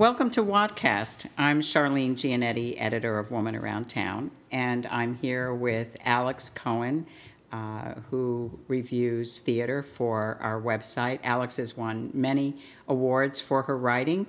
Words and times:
Welcome 0.00 0.30
to 0.30 0.42
Wadcast. 0.42 1.26
I'm 1.36 1.60
Charlene 1.60 2.14
Giannetti, 2.14 2.74
editor 2.80 3.18
of 3.18 3.30
Woman 3.30 3.54
Around 3.54 3.90
Town, 3.90 4.30
and 4.50 4.86
I'm 4.86 5.16
here 5.16 5.52
with 5.52 5.94
Alix 6.06 6.48
Cohen, 6.48 7.06
uh, 7.52 7.96
who 8.08 8.58
reviews 8.66 9.40
theater 9.40 9.82
for 9.82 10.38
our 10.40 10.58
website. 10.58 11.18
Alix 11.22 11.58
has 11.58 11.76
won 11.76 12.10
many 12.14 12.56
awards 12.88 13.40
for 13.40 13.60
her 13.64 13.76
writing, 13.76 14.26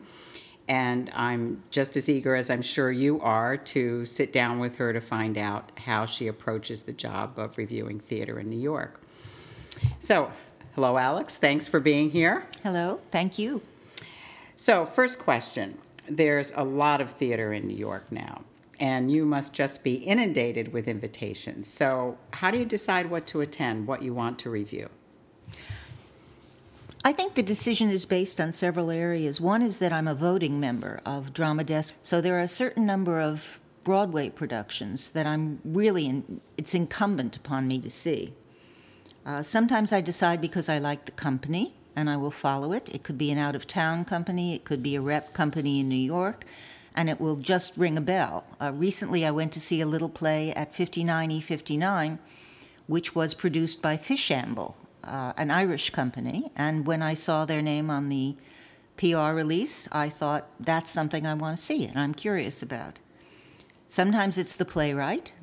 and 0.67 1.09
I'm 1.15 1.63
just 1.71 1.95
as 1.95 2.09
eager 2.09 2.35
as 2.35 2.49
I'm 2.49 2.61
sure 2.61 2.91
you 2.91 3.21
are 3.21 3.55
to 3.55 4.05
sit 4.05 4.33
down 4.33 4.59
with 4.59 4.75
her 4.75 4.91
to 4.91 4.99
find 4.99 5.37
out 5.37 5.71
how 5.77 6.05
she 6.05 6.27
approaches 6.27 6.83
the 6.83 6.91
job 6.91 7.39
of 7.39 7.57
reviewing 7.57 8.01
theater 8.01 8.41
in 8.41 8.49
New 8.49 8.59
York. 8.59 8.99
So, 10.01 10.33
hello, 10.75 10.97
Alix. 10.97 11.37
Thanks 11.37 11.65
for 11.65 11.79
being 11.79 12.09
here. 12.09 12.45
Hello, 12.61 12.99
thank 13.09 13.39
you. 13.39 13.61
So, 14.55 14.85
first 14.85 15.19
question 15.19 15.77
there's 16.07 16.51
a 16.55 16.63
lot 16.63 16.99
of 16.99 17.11
theater 17.11 17.53
in 17.53 17.67
New 17.67 17.77
York 17.77 18.11
now, 18.11 18.41
and 18.79 19.11
you 19.11 19.25
must 19.25 19.53
just 19.53 19.83
be 19.83 19.95
inundated 19.95 20.73
with 20.73 20.87
invitations. 20.87 21.67
So, 21.67 22.17
how 22.31 22.51
do 22.51 22.57
you 22.57 22.65
decide 22.65 23.09
what 23.09 23.27
to 23.27 23.41
attend, 23.41 23.87
what 23.87 24.01
you 24.01 24.13
want 24.13 24.39
to 24.39 24.49
review? 24.49 24.89
I 27.03 27.13
think 27.13 27.33
the 27.33 27.43
decision 27.43 27.89
is 27.89 28.05
based 28.05 28.39
on 28.39 28.53
several 28.53 28.91
areas. 28.91 29.41
One 29.41 29.63
is 29.63 29.79
that 29.79 29.91
I'm 29.91 30.07
a 30.07 30.13
voting 30.13 30.59
member 30.59 31.01
of 31.03 31.33
Drama 31.33 31.63
Desk, 31.63 31.95
so 32.01 32.21
there 32.21 32.37
are 32.37 32.43
a 32.43 32.47
certain 32.47 32.85
number 32.85 33.19
of 33.19 33.59
Broadway 33.83 34.29
productions 34.29 35.09
that 35.09 35.25
I'm 35.25 35.59
really, 35.65 36.05
in, 36.05 36.41
it's 36.57 36.75
incumbent 36.75 37.37
upon 37.37 37.67
me 37.67 37.79
to 37.79 37.89
see. 37.89 38.35
Uh, 39.25 39.41
sometimes 39.41 39.91
I 39.91 40.01
decide 40.01 40.41
because 40.41 40.69
I 40.69 40.77
like 40.77 41.05
the 41.05 41.11
company 41.11 41.73
and 41.95 42.09
I 42.09 42.17
will 42.17 42.31
follow 42.31 42.73
it. 42.73 42.89
It 42.89 43.03
could 43.03 43.17
be 43.17 43.31
an 43.31 43.37
out 43.37 43.55
of 43.55 43.67
town 43.67 44.05
company, 44.05 44.55
it 44.55 44.63
could 44.63 44.83
be 44.83 44.95
a 44.95 45.01
rep 45.01 45.33
company 45.33 45.79
in 45.79 45.89
New 45.89 45.95
York, 45.95 46.45
and 46.95 47.09
it 47.09 47.19
will 47.19 47.35
just 47.35 47.77
ring 47.77 47.97
a 47.97 48.01
bell. 48.01 48.45
Uh, 48.59 48.71
recently, 48.73 49.25
I 49.25 49.31
went 49.31 49.51
to 49.53 49.61
see 49.61 49.81
a 49.81 49.85
little 49.85 50.09
play 50.09 50.51
at 50.53 50.73
59E59, 50.73 52.19
which 52.87 53.15
was 53.15 53.33
produced 53.33 53.81
by 53.81 53.97
Fishamble, 53.97 54.75
uh, 55.03 55.33
an 55.37 55.51
Irish 55.51 55.89
company, 55.89 56.51
and 56.55 56.85
when 56.85 57.01
I 57.01 57.13
saw 57.13 57.45
their 57.45 57.61
name 57.61 57.89
on 57.89 58.09
the 58.09 58.35
PR 59.01 59.33
release, 59.33 59.89
I 59.91 60.09
thought 60.09 60.47
that's 60.59 60.91
something 60.91 61.25
I 61.25 61.33
want 61.33 61.57
to 61.57 61.63
see 61.63 61.85
and 61.85 61.99
I'm 61.99 62.13
curious 62.13 62.61
about. 62.61 62.99
Sometimes 63.89 64.37
it's 64.37 64.55
the 64.55 64.63
playwright, 64.63 65.33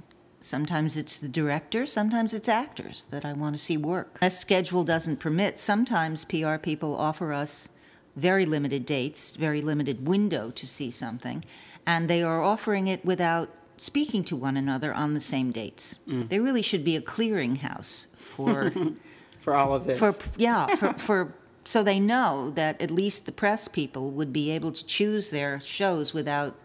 Sometimes 0.40 0.96
it's 0.96 1.18
the 1.18 1.28
director, 1.28 1.84
sometimes 1.84 2.32
it's 2.32 2.48
actors 2.48 3.04
that 3.10 3.24
I 3.24 3.32
want 3.32 3.56
to 3.56 3.62
see 3.62 3.76
work. 3.76 4.18
As 4.22 4.38
schedule 4.38 4.84
doesn't 4.84 5.18
permit, 5.18 5.58
sometimes 5.58 6.24
PR 6.24 6.56
people 6.56 6.96
offer 6.96 7.32
us 7.32 7.70
very 8.14 8.46
limited 8.46 8.86
dates, 8.86 9.36
very 9.36 9.60
limited 9.60 10.06
window 10.06 10.50
to 10.50 10.66
see 10.66 10.90
something, 10.90 11.44
and 11.86 12.08
they 12.08 12.22
are 12.22 12.42
offering 12.42 12.86
it 12.86 13.04
without 13.04 13.48
speaking 13.76 14.24
to 14.24 14.36
one 14.36 14.56
another 14.56 14.92
on 14.92 15.14
the 15.14 15.20
same 15.20 15.50
dates. 15.50 15.98
Mm. 16.08 16.28
There 16.28 16.42
really 16.42 16.62
should 16.62 16.84
be 16.84 16.96
a 16.96 17.00
clearinghouse 17.00 18.06
for 18.16 18.72
for 19.40 19.54
all 19.54 19.74
of 19.74 19.84
this. 19.84 19.98
For 19.98 20.14
yeah, 20.36 20.66
for, 20.76 20.92
for 20.94 21.34
so 21.64 21.82
they 21.82 22.00
know 22.00 22.50
that 22.50 22.80
at 22.80 22.90
least 22.90 23.26
the 23.26 23.32
press 23.32 23.68
people 23.68 24.10
would 24.10 24.32
be 24.32 24.50
able 24.50 24.72
to 24.72 24.84
choose 24.84 25.30
their 25.30 25.60
shows 25.60 26.12
without 26.12 26.56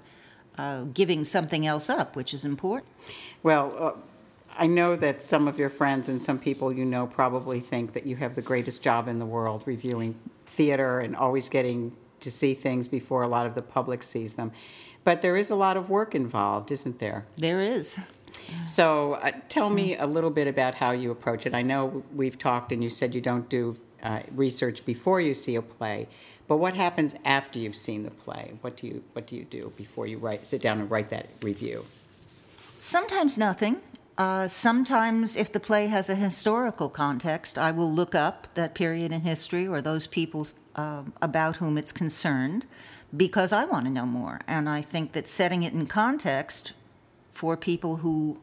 uh, 0.58 0.84
giving 0.94 1.23
something 1.23 1.66
else 1.66 1.90
up, 1.90 2.16
which 2.16 2.34
is 2.34 2.46
important. 2.46 2.89
Well, 3.42 3.76
uh, 3.80 3.92
I 4.58 4.67
know 4.67 4.95
that 4.95 5.22
some 5.22 5.48
of 5.48 5.58
your 5.60 5.70
friends 5.70 6.10
and 6.10 6.22
some 6.22 6.39
people 6.39 6.72
you 6.72 6.86
know 6.86 7.08
probably 7.08 7.60
think 7.60 7.94
that 7.94 8.05
you 8.05 8.16
have 8.17 8.36
the 8.36 8.42
greatest 8.42 8.83
job 8.83 9.08
in 9.08 9.20
the 9.20 9.26
world 9.26 9.64
reviewing 9.66 10.16
theater 10.45 11.00
and 11.00 11.16
always 11.16 11.50
getting 11.50 11.95
to 12.20 12.32
see 12.32 12.54
things 12.54 12.88
before 12.88 13.23
a 13.23 13.27
lot 13.27 13.45
of 13.45 13.55
the 13.55 13.64
public 13.64 14.04
sees 14.04 14.36
them. 14.36 14.52
But 15.04 15.22
there 15.22 15.36
is 15.36 15.50
a 15.50 15.55
lot 15.55 15.76
of 15.76 15.89
work 15.89 16.16
involved, 16.16 16.72
isn't 16.72 17.00
there? 17.00 17.26
There 17.38 17.61
is. 17.61 18.00
So 18.66 19.14
uh, 19.14 19.32
tell 19.50 19.70
me 19.70 19.98
a 19.98 20.06
little 20.06 20.30
bit 20.30 20.48
about 20.48 20.76
how 20.76 20.92
you 20.92 21.11
approach 21.11 21.45
it. 21.45 21.54
I 21.54 21.61
know 21.61 22.04
we've 22.14 22.38
talked 22.38 22.72
and 22.72 22.83
you 22.83 22.89
said 22.89 23.16
you 23.16 23.22
don't 23.22 23.50
do 23.50 23.77
uh, 24.03 24.19
research 24.36 24.86
before 24.86 25.21
you 25.21 25.33
see 25.33 25.55
a 25.55 25.61
play, 25.61 26.08
but 26.47 26.58
what 26.58 26.75
happens 26.75 27.15
after 27.25 27.58
you've 27.58 27.75
seen 27.75 28.03
the 28.03 28.11
play? 28.11 28.53
What 28.61 28.77
do 28.77 28.87
you 28.87 29.03
what 29.14 29.27
do 29.27 29.36
you 29.36 29.45
do 29.45 29.71
before 29.77 30.08
you 30.08 30.17
write 30.17 30.45
sit 30.45 30.61
down 30.61 30.80
and 30.80 30.91
write 30.91 31.09
that 31.09 31.27
review? 31.41 31.86
Sometimes 32.77 33.37
nothing. 33.37 33.77
Uh, 34.15 34.47
sometimes, 34.47 35.36
if 35.36 35.52
the 35.52 35.59
play 35.59 35.87
has 35.87 36.08
a 36.08 36.15
historical 36.15 36.87
context, 36.87 37.58
I 37.58 37.71
will 37.71 37.91
look 37.91 38.14
up 38.14 38.47
that 38.53 38.75
period 38.75 39.11
in 39.11 39.21
history 39.21 39.67
or 39.67 39.81
those 39.81 40.05
people 40.05 40.45
uh, 40.75 41.03
about 41.20 41.55
whom 41.55 41.80
it's 41.80 41.91
concerned 41.91 42.67
because 43.15 43.52
I 43.52 43.65
want 43.65 43.85
to 43.85 43.91
know 43.91 44.05
more. 44.05 44.41
And 44.47 44.70
I 44.70 44.81
think 44.81 45.14
that 45.14 45.27
setting 45.27 45.64
it 45.64 45.73
in 45.73 45.87
context 45.87 46.73
for 47.31 47.58
people 47.58 47.97
who 47.97 48.39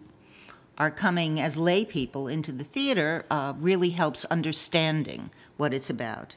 are 0.80 0.90
coming 0.90 1.38
as 1.38 1.58
lay 1.58 1.84
people 1.84 2.26
into 2.26 2.50
the 2.50 2.64
theater 2.64 3.26
uh, 3.30 3.52
really 3.58 3.90
helps 3.90 4.24
understanding 4.24 5.30
what 5.58 5.74
it's 5.74 5.90
about. 5.90 6.36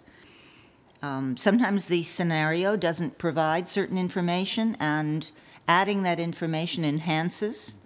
Um, 1.01 1.37
sometimes 1.37 1.87
the 1.87 2.03
scenario 2.03 2.75
doesn't 2.75 3.17
provide 3.17 3.69
certain 3.69 3.97
information, 3.97 4.75
and 4.81 5.31
adding 5.65 6.03
that 6.03 6.19
information 6.19 6.83
enhances 6.83 7.77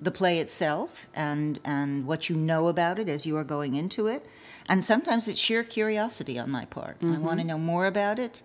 the 0.00 0.10
play 0.10 0.40
itself 0.40 1.06
and, 1.14 1.60
and 1.64 2.06
what 2.06 2.28
you 2.28 2.36
know 2.36 2.66
about 2.66 2.98
it 2.98 3.08
as 3.08 3.24
you 3.24 3.36
are 3.36 3.44
going 3.44 3.74
into 3.74 4.08
it. 4.08 4.26
And 4.68 4.84
sometimes 4.84 5.28
it's 5.28 5.40
sheer 5.40 5.62
curiosity 5.62 6.40
on 6.40 6.50
my 6.50 6.64
part. 6.64 6.98
Mm-hmm. 6.98 7.14
I 7.14 7.18
want 7.18 7.40
to 7.40 7.46
know 7.46 7.58
more 7.58 7.86
about 7.86 8.18
it. 8.18 8.42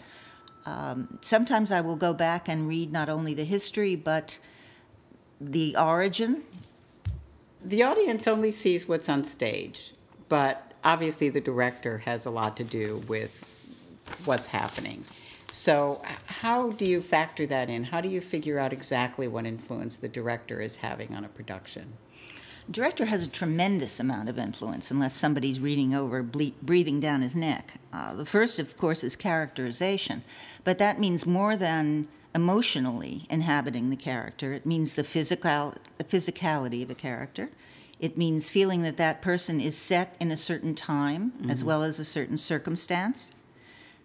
Um, 0.67 1.17
sometimes 1.21 1.71
I 1.71 1.81
will 1.81 1.95
go 1.95 2.13
back 2.13 2.47
and 2.47 2.67
read 2.67 2.91
not 2.91 3.09
only 3.09 3.33
the 3.33 3.43
history, 3.43 3.95
but 3.95 4.37
the 5.39 5.75
origin. 5.75 6.43
The 7.63 7.83
audience 7.83 8.27
only 8.27 8.51
sees 8.51 8.87
what's 8.87 9.07
on 9.07 9.23
stage, 9.23 9.93
but 10.29 10.73
obviously 10.83 11.29
the 11.29 11.41
director 11.41 11.99
has 11.99 12.25
a 12.25 12.31
lot 12.31 12.57
to 12.57 12.63
do 12.63 13.03
with 13.07 13.45
what's 14.25 14.47
happening. 14.47 15.03
So, 15.51 16.01
how 16.25 16.71
do 16.71 16.85
you 16.85 17.01
factor 17.01 17.45
that 17.47 17.69
in? 17.69 17.83
How 17.83 18.01
do 18.01 18.07
you 18.07 18.21
figure 18.21 18.57
out 18.57 18.71
exactly 18.71 19.27
what 19.27 19.45
influence 19.45 19.97
the 19.97 20.07
director 20.07 20.61
is 20.61 20.77
having 20.77 21.13
on 21.13 21.25
a 21.25 21.27
production? 21.27 21.93
Director 22.69 23.05
has 23.05 23.23
a 23.23 23.27
tremendous 23.27 23.99
amount 23.99 24.29
of 24.29 24.37
influence 24.37 24.91
unless 24.91 25.13
somebody's 25.13 25.59
reading 25.59 25.93
over, 25.93 26.23
ble- 26.23 26.53
breathing 26.61 26.99
down 26.99 27.21
his 27.21 27.35
neck. 27.35 27.73
Uh, 27.91 28.13
the 28.13 28.25
first, 28.25 28.59
of 28.59 28.77
course, 28.77 29.03
is 29.03 29.15
characterization, 29.15 30.23
but 30.63 30.77
that 30.77 30.99
means 30.99 31.25
more 31.25 31.57
than 31.57 32.07
emotionally 32.33 33.25
inhabiting 33.29 33.89
the 33.89 33.95
character. 33.95 34.53
It 34.53 34.65
means 34.65 34.93
the 34.93 35.03
physical, 35.03 35.75
the 35.97 36.03
physicality 36.03 36.83
of 36.83 36.89
a 36.89 36.95
character. 36.95 37.49
It 37.99 38.17
means 38.17 38.49
feeling 38.49 38.81
that 38.83 38.97
that 38.97 39.21
person 39.21 39.61
is 39.61 39.77
set 39.77 40.15
in 40.19 40.31
a 40.31 40.37
certain 40.37 40.73
time 40.73 41.33
mm-hmm. 41.37 41.51
as 41.51 41.63
well 41.63 41.83
as 41.83 41.99
a 41.99 42.05
certain 42.05 42.37
circumstance. 42.37 43.33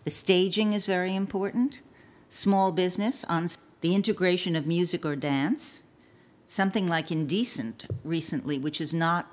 The 0.04 0.10
staging 0.10 0.72
is 0.72 0.86
very 0.86 1.14
important. 1.14 1.80
Small 2.28 2.72
business 2.72 3.24
on 3.24 3.48
the 3.80 3.94
integration 3.94 4.54
of 4.54 4.66
music 4.66 5.04
or 5.04 5.16
dance. 5.16 5.82
Something 6.46 6.88
like 6.88 7.10
Indecent 7.10 7.86
recently, 8.04 8.58
which 8.58 8.80
is 8.80 8.92
not 8.92 9.32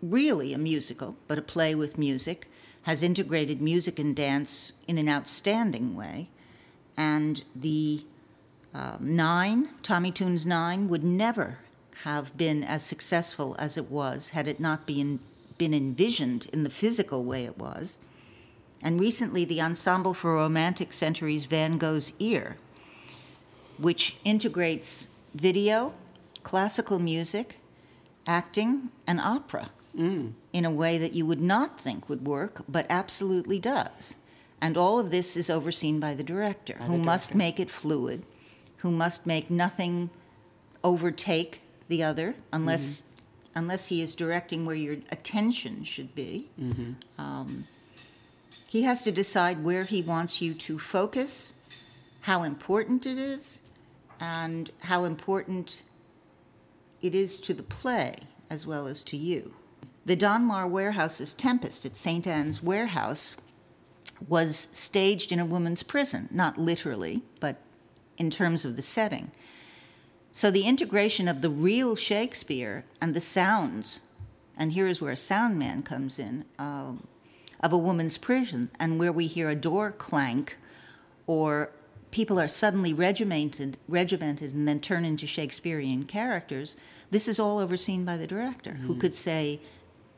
really 0.00 0.52
a 0.52 0.58
musical, 0.58 1.16
but 1.26 1.38
a 1.38 1.42
play 1.42 1.74
with 1.74 1.98
music, 1.98 2.50
has 2.82 3.02
integrated 3.02 3.60
music 3.60 3.98
and 3.98 4.14
dance 4.14 4.72
in 4.86 4.98
an 4.98 5.08
outstanding 5.08 5.96
way. 5.96 6.28
And 6.96 7.42
the 7.54 8.04
uh, 8.72 8.96
Nine, 9.00 9.70
Tommy 9.82 10.10
Tune's 10.10 10.46
Nine, 10.46 10.88
would 10.88 11.04
never 11.04 11.58
have 12.02 12.36
been 12.36 12.62
as 12.64 12.82
successful 12.82 13.56
as 13.58 13.76
it 13.76 13.90
was 13.90 14.30
had 14.30 14.46
it 14.48 14.60
not 14.60 14.86
been, 14.86 15.20
been 15.58 15.72
envisioned 15.72 16.46
in 16.52 16.64
the 16.64 16.70
physical 16.70 17.24
way 17.24 17.44
it 17.44 17.56
was 17.56 17.98
and 18.84 19.00
recently 19.00 19.46
the 19.46 19.62
Ensemble 19.62 20.12
for 20.12 20.34
Romantic 20.34 20.92
Centuries 20.92 21.46
Van 21.46 21.78
Gogh's 21.78 22.12
Ear, 22.18 22.58
which 23.78 24.18
integrates 24.24 25.08
video, 25.34 25.94
classical 26.42 26.98
music, 26.98 27.56
acting, 28.26 28.90
and 29.06 29.20
opera 29.20 29.70
mm. 29.96 30.32
in 30.52 30.64
a 30.66 30.70
way 30.70 30.98
that 30.98 31.14
you 31.14 31.24
would 31.24 31.40
not 31.40 31.80
think 31.80 32.10
would 32.10 32.26
work, 32.26 32.62
but 32.68 32.84
absolutely 32.90 33.58
does. 33.58 34.16
And 34.64 34.78
all 34.78 34.98
of 34.98 35.10
this 35.10 35.36
is 35.36 35.50
overseen 35.50 36.00
by 36.00 36.14
the 36.14 36.22
director, 36.22 36.72
by 36.78 36.86
who 36.86 36.92
the 36.92 36.96
director. 36.96 37.04
must 37.04 37.34
make 37.34 37.60
it 37.60 37.70
fluid, 37.70 38.22
who 38.78 38.90
must 38.90 39.26
make 39.26 39.50
nothing 39.50 40.08
overtake 40.82 41.60
the 41.88 42.02
other, 42.02 42.34
unless 42.50 43.02
mm-hmm. 43.02 43.58
unless 43.58 43.88
he 43.88 44.00
is 44.00 44.14
directing 44.14 44.64
where 44.64 44.74
your 44.74 44.96
attention 45.12 45.84
should 45.84 46.14
be. 46.14 46.48
Mm-hmm. 46.58 46.92
Um, 47.18 47.66
he 48.66 48.84
has 48.84 49.04
to 49.04 49.12
decide 49.12 49.62
where 49.62 49.84
he 49.84 50.00
wants 50.00 50.40
you 50.40 50.54
to 50.54 50.78
focus, 50.78 51.52
how 52.22 52.42
important 52.42 53.04
it 53.04 53.18
is, 53.18 53.60
and 54.18 54.70
how 54.84 55.04
important 55.04 55.82
it 57.02 57.14
is 57.14 57.38
to 57.40 57.52
the 57.52 57.62
play 57.62 58.14
as 58.48 58.66
well 58.66 58.86
as 58.86 59.02
to 59.02 59.18
you. 59.18 59.52
The 60.06 60.16
Donmar 60.16 60.66
Warehouse's 60.66 61.34
Tempest 61.34 61.84
at 61.84 61.96
St. 61.96 62.26
Anne's 62.26 62.62
Warehouse 62.62 63.36
was 64.28 64.68
staged 64.72 65.32
in 65.32 65.38
a 65.38 65.44
woman's 65.44 65.82
prison, 65.82 66.28
not 66.30 66.58
literally, 66.58 67.22
but 67.40 67.56
in 68.16 68.30
terms 68.30 68.64
of 68.64 68.76
the 68.76 68.82
setting. 68.82 69.30
So 70.32 70.50
the 70.50 70.64
integration 70.64 71.28
of 71.28 71.42
the 71.42 71.50
real 71.50 71.94
Shakespeare 71.94 72.84
and 73.00 73.14
the 73.14 73.20
sounds, 73.20 74.00
and 74.56 74.72
here 74.72 74.86
is 74.86 75.00
where 75.00 75.12
a 75.12 75.16
sound 75.16 75.58
man 75.58 75.82
comes 75.82 76.18
in, 76.18 76.44
um, 76.58 77.06
of 77.60 77.72
a 77.72 77.78
woman's 77.78 78.18
prison, 78.18 78.70
and 78.78 78.98
where 78.98 79.12
we 79.12 79.26
hear 79.26 79.48
a 79.48 79.54
door 79.54 79.92
clank, 79.92 80.58
or 81.26 81.70
people 82.10 82.38
are 82.38 82.48
suddenly 82.48 82.92
regimented, 82.92 83.78
regimented, 83.88 84.52
and 84.54 84.66
then 84.68 84.80
turn 84.80 85.04
into 85.04 85.26
Shakespearean 85.26 86.04
characters. 86.04 86.76
This 87.10 87.28
is 87.28 87.38
all 87.38 87.58
overseen 87.58 88.04
by 88.04 88.16
the 88.16 88.26
director, 88.26 88.72
mm. 88.72 88.80
who 88.86 88.96
could 88.96 89.14
say, 89.14 89.60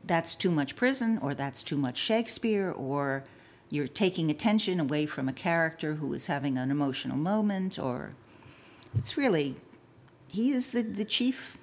"That's 0.03 0.35
too 0.35 0.51
much 0.51 0.75
prison," 0.75 1.19
or 1.21 1.33
"That's 1.33 1.63
too 1.63 1.77
much 1.77 1.97
Shakespeare," 1.97 2.71
or 2.71 3.23
you're 3.69 3.87
taking 3.87 4.29
attention 4.31 4.79
away 4.79 5.05
from 5.05 5.27
a 5.27 5.33
character 5.33 5.95
who 5.95 6.13
is 6.13 6.27
having 6.27 6.57
an 6.57 6.71
emotional 6.71 7.17
moment, 7.17 7.77
or 7.77 8.13
it's 8.97 9.17
really, 9.17 9.55
he 10.29 10.51
is 10.51 10.69
the, 10.69 10.81
the 10.81 11.05
chief. 11.05 11.57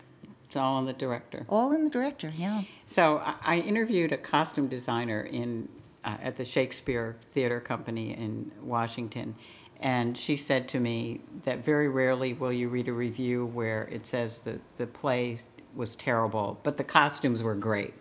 It's 0.47 0.57
all 0.57 0.79
in 0.79 0.87
the 0.87 0.93
director. 0.93 1.47
All 1.49 1.73
in 1.73 1.85
the 1.85 1.91
director, 1.91 2.33
yeah. 2.37 2.63
So 2.87 3.23
I, 3.43 3.59
interviewed 3.59 4.13
a 4.13 4.19
costume 4.19 4.69
designer 4.69 5.23
in 5.23 5.69
uh, 6.05 6.17
at 6.23 6.37
the 6.37 6.45
Shakespeare 6.45 7.17
Theater 7.33 7.61
Company 7.61 8.13
in 8.13 8.53
Washington, 8.61 9.35
and 9.81 10.17
she 10.17 10.37
said 10.37 10.69
to 10.69 10.81
me 10.81 11.21
that 11.45 11.65
very 11.65 11.89
rarely 11.89 12.35
will 12.35 12.53
you 12.53 12.69
read 12.69 12.89
a 12.89 12.93
review 12.93 13.47
where 13.47 13.89
it 13.91 14.07
says 14.07 14.41
that 14.41 14.61
the 14.77 14.87
play 14.87 15.39
was 15.75 15.97
terrible, 15.97 16.61
but 16.63 16.77
the 16.77 16.85
costumes 16.85 17.43
were 17.43 17.55
great. 17.55 17.95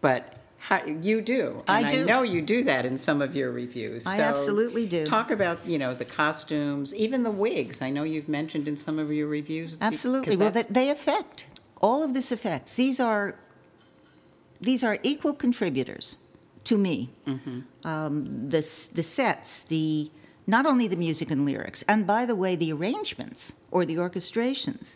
But 0.00 0.41
how, 0.62 0.84
you 0.84 1.20
do. 1.20 1.64
I 1.66 1.82
do. 1.82 2.02
I 2.02 2.04
know 2.04 2.22
you 2.22 2.40
do 2.40 2.62
that 2.62 2.86
in 2.86 2.96
some 2.96 3.20
of 3.20 3.34
your 3.34 3.50
reviews. 3.50 4.06
I 4.06 4.18
so 4.18 4.22
absolutely 4.22 4.86
do. 4.86 5.04
Talk 5.04 5.32
about 5.32 5.66
you 5.66 5.76
know 5.76 5.92
the 5.92 6.04
costumes, 6.04 6.94
even 6.94 7.24
the 7.24 7.32
wigs. 7.32 7.82
I 7.82 7.90
know 7.90 8.04
you've 8.04 8.28
mentioned 8.28 8.68
in 8.68 8.76
some 8.76 9.00
of 9.00 9.10
your 9.12 9.26
reviews. 9.26 9.76
Absolutely. 9.80 10.36
Well, 10.36 10.52
they 10.52 10.88
affect 10.88 11.46
all 11.80 12.04
of 12.04 12.14
this 12.14 12.30
affects. 12.30 12.74
These 12.74 13.00
are 13.00 13.34
these 14.60 14.84
are 14.84 14.98
equal 15.02 15.34
contributors 15.34 16.18
to 16.62 16.78
me. 16.78 17.10
Mm-hmm. 17.26 17.60
Um, 17.82 18.26
the 18.30 18.60
the 18.94 19.02
sets, 19.02 19.62
the 19.62 20.12
not 20.46 20.64
only 20.64 20.86
the 20.86 20.96
music 20.96 21.32
and 21.32 21.44
lyrics, 21.44 21.82
and 21.88 22.06
by 22.06 22.24
the 22.24 22.36
way, 22.36 22.54
the 22.54 22.72
arrangements 22.72 23.56
or 23.72 23.84
the 23.84 23.96
orchestrations. 23.96 24.94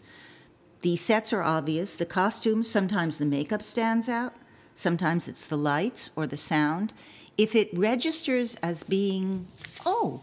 The 0.82 0.94
sets 0.94 1.32
are 1.32 1.42
obvious. 1.42 1.96
The 1.96 2.06
costumes, 2.06 2.70
sometimes 2.70 3.18
the 3.18 3.26
makeup 3.26 3.62
stands 3.62 4.08
out 4.08 4.34
Sometimes 4.76 5.26
it's 5.26 5.44
the 5.44 5.56
lights 5.56 6.10
or 6.14 6.26
the 6.26 6.36
sound. 6.36 6.92
If 7.36 7.56
it 7.56 7.70
registers 7.72 8.54
as 8.56 8.82
being, 8.82 9.48
oh, 9.84 10.20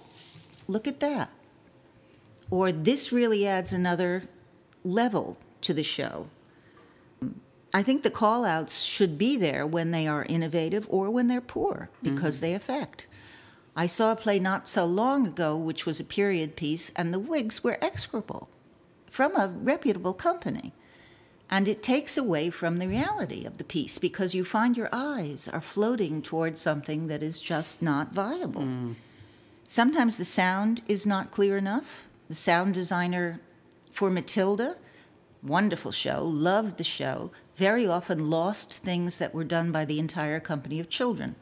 look 0.67 0.87
at 0.87 0.99
that, 0.99 1.29
or 2.49 2.71
this 2.71 3.11
really 3.11 3.47
adds 3.47 3.73
another 3.73 4.23
level 4.85 5.37
to 5.61 5.73
the 5.73 5.83
show. 5.83 6.27
I 7.73 7.81
think 7.81 8.03
the 8.03 8.11
call 8.11 8.45
outs 8.45 8.83
should 8.83 9.17
be 9.17 9.37
there 9.37 9.65
when 9.65 9.89
they 9.89 10.05
are 10.05 10.25
innovative 10.29 10.85
or 10.87 11.09
when 11.09 11.27
they're 11.27 11.41
poor 11.41 11.89
because 12.03 12.35
mm-hmm. 12.35 12.45
they 12.45 12.53
affect. 12.53 13.07
I 13.75 13.87
saw 13.87 14.11
a 14.11 14.15
play 14.15 14.39
not 14.39 14.67
so 14.67 14.85
long 14.85 15.25
ago 15.25 15.57
which 15.57 15.87
was 15.87 15.99
a 15.99 16.03
period 16.03 16.55
piece, 16.55 16.91
and 16.95 17.11
the 17.11 17.19
wigs 17.19 17.63
were 17.63 17.79
execrable 17.81 18.49
from 19.09 19.35
a 19.35 19.47
reputable 19.47 20.13
company. 20.13 20.73
And 21.49 21.67
it 21.67 21.83
takes 21.83 22.17
away 22.17 22.49
from 22.49 22.77
the 22.77 22.87
reality 22.87 23.45
of 23.45 23.57
the 23.57 23.63
piece 23.63 23.99
because 23.99 24.33
you 24.33 24.43
find 24.43 24.75
your 24.75 24.89
eyes 24.91 25.47
are 25.47 25.61
floating 25.61 26.21
towards 26.21 26.59
something 26.59 27.07
that 27.07 27.21
is 27.21 27.39
just 27.39 27.81
not 27.81 28.13
viable. 28.13 28.63
Mm. 28.63 28.95
Sometimes 29.65 30.17
the 30.17 30.25
sound 30.25 30.81
is 30.87 31.05
not 31.05 31.31
clear 31.31 31.57
enough. 31.57 32.07
The 32.27 32.35
sound 32.35 32.73
designer 32.73 33.39
for 33.91 34.09
Matilda, 34.09 34.77
wonderful 35.43 35.91
show, 35.91 36.23
loved 36.23 36.77
the 36.77 36.83
show, 36.83 37.31
very 37.55 37.85
often 37.85 38.29
lost 38.29 38.73
things 38.73 39.17
that 39.19 39.33
were 39.33 39.43
done 39.43 39.71
by 39.71 39.85
the 39.85 39.99
entire 39.99 40.39
company 40.39 40.79
of 40.79 40.89
children. 40.89 41.35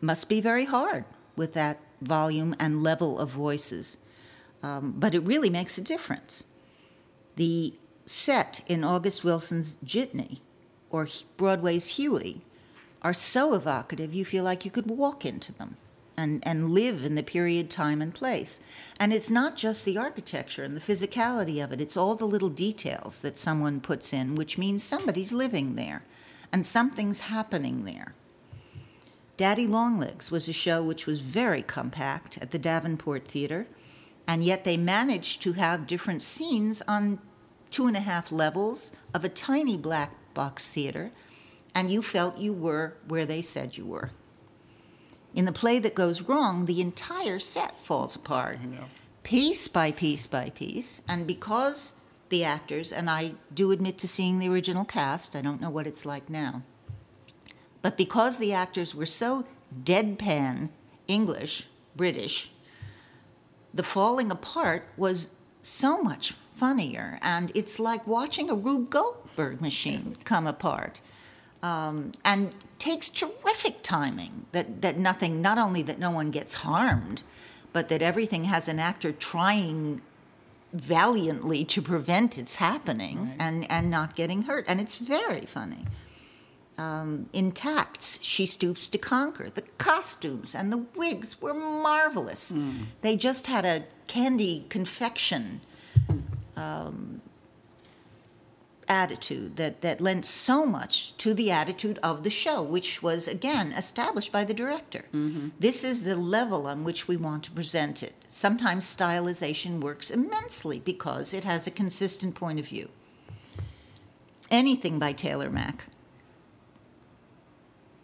Must 0.00 0.28
be 0.28 0.40
very 0.40 0.64
hard 0.64 1.04
with 1.36 1.54
that 1.54 1.80
volume 2.00 2.54
and 2.58 2.82
level 2.82 3.18
of 3.18 3.30
voices. 3.30 3.96
Um, 4.62 4.94
but 4.96 5.14
it 5.14 5.20
really 5.20 5.50
makes 5.50 5.78
a 5.78 5.82
difference. 5.82 6.42
The 7.36 7.74
set 8.08 8.62
in 8.66 8.84
August 8.84 9.22
Wilson's 9.22 9.76
Jitney 9.84 10.40
or 10.90 11.06
Broadway's 11.36 11.98
Hughie 11.98 12.42
are 13.02 13.14
so 13.14 13.54
evocative 13.54 14.14
you 14.14 14.24
feel 14.24 14.44
like 14.44 14.64
you 14.64 14.70
could 14.70 14.86
walk 14.86 15.26
into 15.26 15.52
them 15.52 15.76
and, 16.16 16.42
and 16.46 16.70
live 16.70 17.04
in 17.04 17.14
the 17.14 17.22
period, 17.22 17.70
time, 17.70 18.02
and 18.02 18.12
place. 18.12 18.60
And 18.98 19.12
it's 19.12 19.30
not 19.30 19.56
just 19.56 19.84
the 19.84 19.98
architecture 19.98 20.64
and 20.64 20.76
the 20.76 20.80
physicality 20.80 21.62
of 21.62 21.70
it, 21.70 21.80
it's 21.80 21.96
all 21.96 22.16
the 22.16 22.24
little 22.24 22.48
details 22.48 23.20
that 23.20 23.38
someone 23.38 23.80
puts 23.80 24.12
in, 24.12 24.34
which 24.34 24.58
means 24.58 24.82
somebody's 24.82 25.32
living 25.32 25.76
there 25.76 26.02
and 26.52 26.64
something's 26.64 27.20
happening 27.20 27.84
there. 27.84 28.14
Daddy 29.36 29.68
Longlegs 29.68 30.32
was 30.32 30.48
a 30.48 30.52
show 30.52 30.82
which 30.82 31.06
was 31.06 31.20
very 31.20 31.62
compact 31.62 32.38
at 32.38 32.50
the 32.50 32.58
Davenport 32.58 33.28
Theater, 33.28 33.68
and 34.26 34.42
yet 34.42 34.64
they 34.64 34.76
managed 34.76 35.40
to 35.42 35.52
have 35.52 35.86
different 35.86 36.22
scenes 36.22 36.82
on 36.88 37.20
two 37.70 37.86
and 37.86 37.96
a 37.96 38.00
half 38.00 38.32
levels 38.32 38.92
of 39.14 39.24
a 39.24 39.28
tiny 39.28 39.76
black 39.76 40.12
box 40.34 40.68
theater, 40.70 41.10
and 41.74 41.90
you 41.90 42.02
felt 42.02 42.38
you 42.38 42.52
were 42.52 42.94
where 43.06 43.26
they 43.26 43.42
said 43.42 43.76
you 43.76 43.84
were. 43.84 44.10
In 45.34 45.44
the 45.44 45.52
play 45.52 45.78
that 45.78 45.94
goes 45.94 46.22
wrong, 46.22 46.64
the 46.64 46.80
entire 46.80 47.38
set 47.38 47.78
falls 47.84 48.16
apart, 48.16 48.58
piece 49.22 49.68
by 49.68 49.92
piece 49.92 50.26
by 50.26 50.50
piece, 50.50 51.02
and 51.06 51.26
because 51.26 51.94
the 52.30 52.44
actors, 52.44 52.92
and 52.92 53.08
I 53.08 53.34
do 53.52 53.70
admit 53.70 53.98
to 53.98 54.08
seeing 54.08 54.38
the 54.38 54.48
original 54.48 54.84
cast, 54.84 55.36
I 55.36 55.42
don't 55.42 55.60
know 55.60 55.70
what 55.70 55.86
it's 55.86 56.06
like 56.06 56.28
now, 56.28 56.62
but 57.82 57.96
because 57.96 58.38
the 58.38 58.52
actors 58.52 58.94
were 58.94 59.06
so 59.06 59.46
deadpan 59.84 60.70
English, 61.06 61.68
British, 61.94 62.50
the 63.72 63.82
falling 63.82 64.30
apart 64.30 64.86
was 64.96 65.30
so 65.62 66.02
much 66.02 66.34
funnier. 66.58 67.18
And 67.22 67.52
it's 67.54 67.78
like 67.78 68.06
watching 68.06 68.50
a 68.50 68.54
Rube 68.54 68.90
Goldberg 68.90 69.60
machine 69.60 70.16
come 70.24 70.46
apart. 70.46 71.00
Um, 71.62 72.12
and 72.24 72.52
takes 72.78 73.08
terrific 73.08 73.82
timing 73.82 74.46
that, 74.52 74.82
that 74.82 74.96
nothing, 74.96 75.42
not 75.42 75.58
only 75.58 75.82
that 75.82 75.98
no 75.98 76.10
one 76.10 76.30
gets 76.30 76.54
harmed, 76.54 77.22
but 77.72 77.88
that 77.88 78.02
everything 78.02 78.44
has 78.44 78.68
an 78.68 78.78
actor 78.78 79.12
trying 79.12 80.00
valiantly 80.72 81.64
to 81.64 81.82
prevent 81.82 82.38
its 82.38 82.56
happening 82.56 83.26
right. 83.26 83.36
and, 83.40 83.70
and 83.70 83.90
not 83.90 84.14
getting 84.14 84.42
hurt. 84.42 84.64
And 84.68 84.80
it's 84.80 84.96
very 84.96 85.40
funny. 85.40 85.86
Um, 86.76 87.28
intacts, 87.32 88.22
she 88.22 88.46
stoops 88.46 88.86
to 88.88 88.98
conquer. 88.98 89.50
The 89.50 89.62
costumes 89.78 90.54
and 90.54 90.72
the 90.72 90.84
wigs 90.94 91.42
were 91.42 91.54
marvelous. 91.54 92.52
Mm. 92.52 92.84
They 93.02 93.16
just 93.16 93.48
had 93.48 93.64
a 93.64 93.84
candy 94.06 94.64
confection 94.68 95.60
um, 96.58 97.20
attitude 98.88 99.56
that, 99.56 99.82
that 99.82 100.00
lent 100.00 100.24
so 100.24 100.66
much 100.66 101.16
to 101.18 101.34
the 101.34 101.50
attitude 101.50 101.98
of 102.02 102.22
the 102.24 102.30
show, 102.30 102.62
which 102.62 103.02
was 103.02 103.28
again 103.28 103.72
established 103.72 104.32
by 104.32 104.44
the 104.44 104.54
director. 104.54 105.04
Mm-hmm. 105.12 105.48
This 105.60 105.84
is 105.84 106.02
the 106.02 106.16
level 106.16 106.66
on 106.66 106.84
which 106.84 107.06
we 107.06 107.16
want 107.16 107.44
to 107.44 107.50
present 107.50 108.02
it. 108.02 108.14
Sometimes 108.28 108.84
stylization 108.84 109.80
works 109.80 110.10
immensely 110.10 110.80
because 110.80 111.34
it 111.34 111.44
has 111.44 111.66
a 111.66 111.70
consistent 111.70 112.34
point 112.34 112.58
of 112.58 112.66
view. 112.66 112.88
Anything 114.50 114.98
by 114.98 115.12
Taylor 115.12 115.50
Mac 115.50 115.84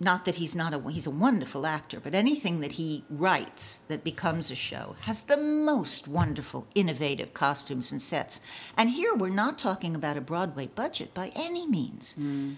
not 0.01 0.25
that 0.25 0.37
he's 0.37 0.57
not 0.57 0.75
a 0.75 0.91
he's 0.91 1.07
a 1.07 1.11
wonderful 1.11 1.67
actor 1.67 2.01
but 2.01 2.15
anything 2.15 2.61
that 2.61 2.73
he 2.73 3.05
writes 3.09 3.79
that 3.89 4.03
becomes 4.03 4.51
a 4.51 4.55
show 4.55 4.97
has 5.03 5.23
the 5.23 5.37
most 5.37 6.09
wonderful 6.09 6.67
innovative 6.75 7.33
costumes 7.33 7.93
and 7.93 8.03
sets. 8.03 8.41
And 8.77 8.91
here 8.91 9.15
we're 9.15 9.31
not 9.31 9.59
talking 9.59 9.95
about 9.95 10.17
a 10.17 10.21
broadway 10.21 10.67
budget 10.67 11.15
by 11.15 11.31
any 11.35 11.67
means. 11.67 12.15
Mm. 12.19 12.57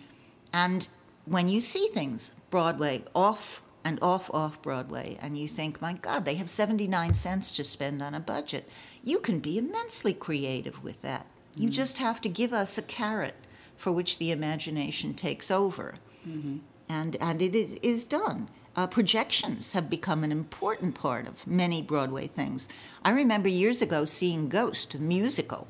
and 0.53 0.89
when 1.25 1.49
you 1.49 1.61
see 1.61 1.89
things 1.89 2.33
broadway 2.51 3.05
off 3.15 3.63
and 3.85 3.99
off 4.01 4.31
off 4.33 4.61
broadway 4.63 5.19
and 5.21 5.37
you 5.37 5.47
think 5.47 5.81
my 5.81 5.93
god 5.93 6.25
they 6.25 6.35
have 6.37 6.49
79 6.49 7.15
cents 7.15 7.51
to 7.53 7.65
spend 7.65 8.03
on 8.03 8.15
a 8.15 8.21
budget 8.21 8.69
you 9.05 9.19
can 9.19 9.41
be 9.41 9.59
immensely 9.59 10.15
creative 10.15 10.83
with 10.83 11.03
that. 11.03 11.27
Mm. 11.57 11.63
you 11.63 11.71
just 11.71 11.99
have 11.99 12.21
to 12.23 12.29
give 12.29 12.53
us 12.53 12.79
a 12.79 12.83
carrot 12.83 13.35
for 13.77 13.93
which 13.93 14.17
the 14.19 14.31
imagination 14.31 15.13
takes 15.13 15.51
over. 15.51 15.97
Mm-hmm 16.27 16.59
and, 16.89 17.17
and 17.17 17.43
it 17.43 17.55
is, 17.55 17.75
is 17.75 18.07
done. 18.07 18.49
Uh, 18.75 18.87
projections 18.87 19.73
have 19.73 19.89
become 19.89 20.23
an 20.23 20.31
important 20.31 20.95
part 20.95 21.27
of 21.27 21.47
many 21.47 21.81
Broadway 21.81 22.27
things. 22.27 22.69
I 23.05 23.11
remember 23.13 23.49
years 23.49 23.81
ago 23.81 24.05
seeing 24.05 24.49
Ghost, 24.49 24.93
the 24.93 24.99
musical, 24.99 25.67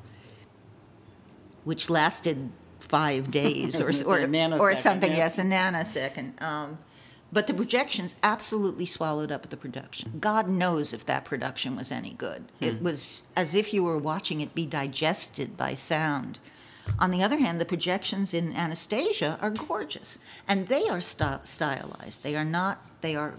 which 1.63 1.89
lasted 1.89 2.49
five 2.79 3.31
days 3.41 3.79
or, 3.79 3.89
or, 4.05 4.59
or, 4.59 4.75
something, 4.75 5.11
yeah. 5.11 5.17
yes, 5.17 5.39
a 5.39 5.43
nanosecond. 5.43 6.41
Um, 6.41 6.79
But 7.31 7.47
the 7.47 7.53
projections 7.53 8.15
absolutely 8.23 8.85
swallowed 8.85 9.31
up 9.31 9.49
the 9.49 9.57
production. 9.57 10.13
God 10.19 10.47
knows 10.49 10.93
if 10.93 11.05
that 11.05 11.25
production 11.25 11.75
was 11.75 11.91
any 11.91 12.13
good. 12.13 12.45
It 12.61 12.81
was 12.81 13.23
as 13.35 13.53
if 13.53 13.73
you 13.73 13.83
were 13.83 13.97
watching 13.97 14.39
it 14.39 14.55
be 14.55 14.65
digested 14.65 15.57
by 15.57 15.75
sound. 15.75 16.39
On 16.99 17.11
the 17.11 17.23
other 17.23 17.37
hand, 17.37 17.61
the 17.61 17.65
projections 17.65 18.33
in 18.33 18.53
Anastasia 18.53 19.37
are 19.41 19.51
gorgeous, 19.51 20.19
and 20.47 20.67
they 20.67 20.87
are 20.87 21.01
sty- 21.01 21.39
stylized. 21.43 22.23
They 22.23 22.35
are 22.35 22.45
not. 22.45 22.81
They 23.01 23.15
are 23.15 23.35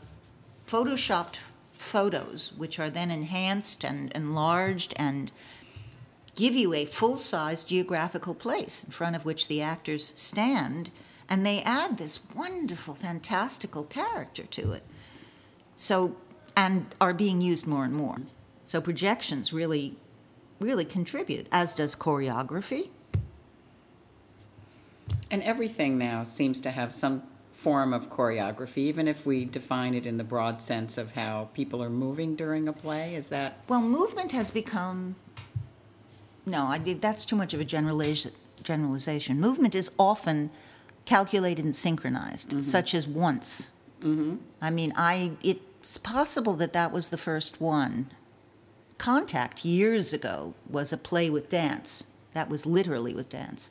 photoshopped 0.66 1.36
photos, 1.76 2.52
which 2.56 2.78
are 2.78 2.90
then 2.90 3.10
enhanced 3.10 3.84
and 3.84 4.12
enlarged 4.12 4.92
and 4.96 5.30
give 6.36 6.54
you 6.54 6.72
a 6.72 6.84
full 6.84 7.16
size 7.16 7.64
geographical 7.64 8.34
place 8.34 8.84
in 8.84 8.92
front 8.92 9.16
of 9.16 9.24
which 9.24 9.48
the 9.48 9.60
actors 9.60 10.14
stand, 10.16 10.90
and 11.28 11.44
they 11.44 11.62
add 11.62 11.98
this 11.98 12.20
wonderful, 12.34 12.94
fantastical 12.94 13.82
character 13.84 14.44
to 14.44 14.72
it. 14.72 14.84
So, 15.74 16.16
and 16.56 16.86
are 17.00 17.14
being 17.14 17.40
used 17.40 17.66
more 17.66 17.84
and 17.84 17.94
more. 17.94 18.18
So, 18.62 18.80
projections 18.80 19.52
really, 19.52 19.96
really 20.60 20.84
contribute, 20.84 21.48
as 21.50 21.74
does 21.74 21.96
choreography. 21.96 22.90
And 25.30 25.42
everything 25.42 25.98
now 25.98 26.22
seems 26.22 26.60
to 26.62 26.70
have 26.70 26.92
some 26.92 27.22
form 27.50 27.92
of 27.92 28.08
choreography, 28.08 28.78
even 28.78 29.08
if 29.08 29.26
we 29.26 29.44
define 29.44 29.94
it 29.94 30.06
in 30.06 30.16
the 30.16 30.24
broad 30.24 30.62
sense 30.62 30.96
of 30.96 31.12
how 31.12 31.48
people 31.54 31.82
are 31.82 31.90
moving 31.90 32.36
during 32.36 32.68
a 32.68 32.72
play. 32.72 33.14
Is 33.14 33.28
that 33.30 33.58
Well, 33.68 33.82
movement 33.82 34.32
has 34.32 34.50
become. 34.50 35.16
No, 36.46 36.66
I 36.66 36.78
did, 36.78 37.02
that's 37.02 37.24
too 37.24 37.36
much 37.36 37.52
of 37.52 37.60
a 37.60 37.64
generaliz- 37.64 38.30
generalization. 38.62 39.38
Movement 39.40 39.74
is 39.74 39.90
often 39.98 40.50
calculated 41.04 41.64
and 41.64 41.74
synchronized, 41.74 42.62
such 42.62 42.94
as 42.94 43.06
once. 43.08 43.72
Mm-hmm. 44.00 44.36
I 44.62 44.70
mean, 44.70 44.92
I 44.96 45.32
it's 45.42 45.98
possible 45.98 46.54
that 46.54 46.72
that 46.72 46.92
was 46.92 47.08
the 47.08 47.18
first 47.18 47.60
one. 47.60 48.10
Contact 48.98 49.64
years 49.64 50.12
ago 50.12 50.54
was 50.68 50.92
a 50.92 50.96
play 50.96 51.28
with 51.30 51.48
dance. 51.48 52.04
That 52.34 52.48
was 52.48 52.66
literally 52.66 53.14
with 53.14 53.28
dance. 53.30 53.70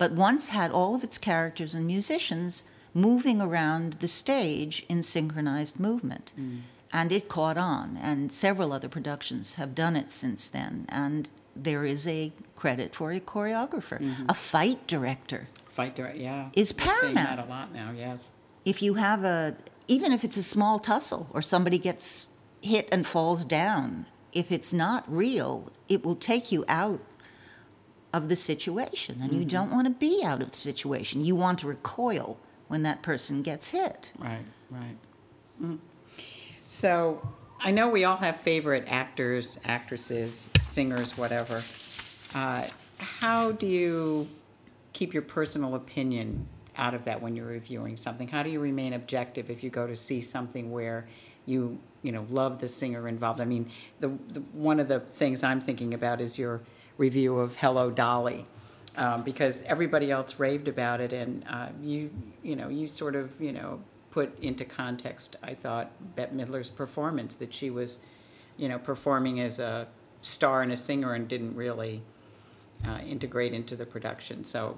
But 0.00 0.12
once 0.12 0.48
had 0.48 0.70
all 0.70 0.94
of 0.94 1.04
its 1.04 1.18
characters 1.18 1.74
and 1.74 1.86
musicians 1.86 2.64
moving 2.94 3.38
around 3.38 3.98
the 4.00 4.08
stage 4.08 4.86
in 4.88 5.02
synchronized 5.02 5.78
movement. 5.78 6.32
Mm. 6.40 6.60
And 6.90 7.12
it 7.12 7.28
caught 7.28 7.58
on, 7.58 7.98
and 8.00 8.32
several 8.32 8.72
other 8.72 8.88
productions 8.88 9.56
have 9.56 9.74
done 9.74 9.96
it 9.96 10.10
since 10.10 10.48
then. 10.48 10.86
And 10.88 11.28
there 11.54 11.84
is 11.84 12.08
a 12.08 12.32
credit 12.56 12.94
for 12.94 13.12
a 13.12 13.20
choreographer, 13.20 14.00
mm-hmm. 14.00 14.24
a 14.26 14.32
fight 14.32 14.86
director. 14.86 15.48
fight 15.68 15.94
direct? 15.94 16.16
Yeah, 16.16 16.48
Is 16.56 16.74
We're 16.74 16.94
seeing 16.94 17.14
that 17.16 17.38
a 17.38 17.44
lot 17.44 17.70
now. 17.74 17.92
Yes. 17.94 18.30
If 18.64 18.80
you 18.80 18.94
have 18.94 19.22
a, 19.22 19.58
even 19.86 20.12
if 20.12 20.24
it's 20.24 20.38
a 20.38 20.42
small 20.42 20.78
tussle 20.78 21.28
or 21.34 21.42
somebody 21.42 21.76
gets 21.76 22.26
hit 22.62 22.88
and 22.90 23.06
falls 23.06 23.44
down, 23.44 24.06
if 24.32 24.50
it's 24.50 24.72
not 24.72 25.04
real, 25.06 25.70
it 25.90 26.06
will 26.06 26.16
take 26.16 26.50
you 26.50 26.64
out 26.68 27.00
of 28.12 28.28
the 28.28 28.36
situation. 28.36 29.20
And 29.22 29.32
you 29.32 29.44
don't 29.44 29.70
want 29.70 29.86
to 29.86 29.92
be 29.92 30.22
out 30.24 30.42
of 30.42 30.50
the 30.50 30.56
situation. 30.56 31.24
You 31.24 31.36
want 31.36 31.60
to 31.60 31.66
recoil 31.66 32.40
when 32.68 32.82
that 32.82 33.02
person 33.02 33.42
gets 33.42 33.70
hit. 33.70 34.12
Right, 34.18 34.44
right. 34.70 34.96
Mm. 35.62 35.78
So 36.66 37.26
I 37.60 37.70
know 37.70 37.88
we 37.88 38.04
all 38.04 38.16
have 38.16 38.36
favorite 38.36 38.84
actors, 38.88 39.58
actresses, 39.64 40.50
singers, 40.64 41.18
whatever. 41.18 41.60
Uh, 42.34 42.68
how 42.98 43.52
do 43.52 43.66
you 43.66 44.28
keep 44.92 45.12
your 45.12 45.22
personal 45.22 45.74
opinion 45.74 46.46
out 46.76 46.94
of 46.94 47.04
that 47.04 47.20
when 47.20 47.36
you're 47.36 47.46
reviewing 47.46 47.96
something? 47.96 48.28
How 48.28 48.42
do 48.42 48.50
you 48.50 48.60
remain 48.60 48.92
objective 48.92 49.50
if 49.50 49.62
you 49.62 49.70
go 49.70 49.86
to 49.86 49.96
see 49.96 50.20
something 50.20 50.70
where 50.70 51.06
you 51.46 51.78
you 52.02 52.12
know 52.12 52.26
love 52.30 52.60
the 52.60 52.68
singer 52.68 53.08
involved? 53.08 53.40
I 53.40 53.44
mean, 53.44 53.70
the, 54.00 54.08
the 54.28 54.40
one 54.52 54.80
of 54.80 54.88
the 54.88 55.00
things 55.00 55.42
I'm 55.42 55.60
thinking 55.60 55.94
about 55.94 56.20
is 56.20 56.38
your 56.38 56.60
review 57.00 57.38
of 57.38 57.56
Hello 57.56 57.90
Dolly 57.90 58.46
um, 58.96 59.22
because 59.22 59.62
everybody 59.62 60.10
else 60.10 60.38
raved 60.38 60.68
about 60.68 61.00
it, 61.00 61.12
and 61.12 61.42
uh, 61.48 61.68
you, 61.82 62.10
you 62.42 62.54
know, 62.54 62.68
you 62.68 62.86
sort 62.86 63.16
of, 63.16 63.30
you 63.40 63.52
know, 63.52 63.80
put 64.10 64.38
into 64.42 64.64
context. 64.66 65.36
I 65.42 65.54
thought 65.54 65.90
Bette 66.14 66.34
Midler's 66.34 66.68
performance 66.68 67.36
that 67.36 67.54
she 67.54 67.70
was, 67.70 68.00
you 68.58 68.68
know, 68.68 68.78
performing 68.78 69.40
as 69.40 69.58
a 69.58 69.88
star 70.20 70.62
and 70.62 70.72
a 70.72 70.76
singer 70.76 71.14
and 71.14 71.26
didn't 71.26 71.56
really 71.56 72.02
uh, 72.86 72.98
integrate 72.98 73.54
into 73.54 73.76
the 73.76 73.86
production. 73.86 74.44
So, 74.44 74.76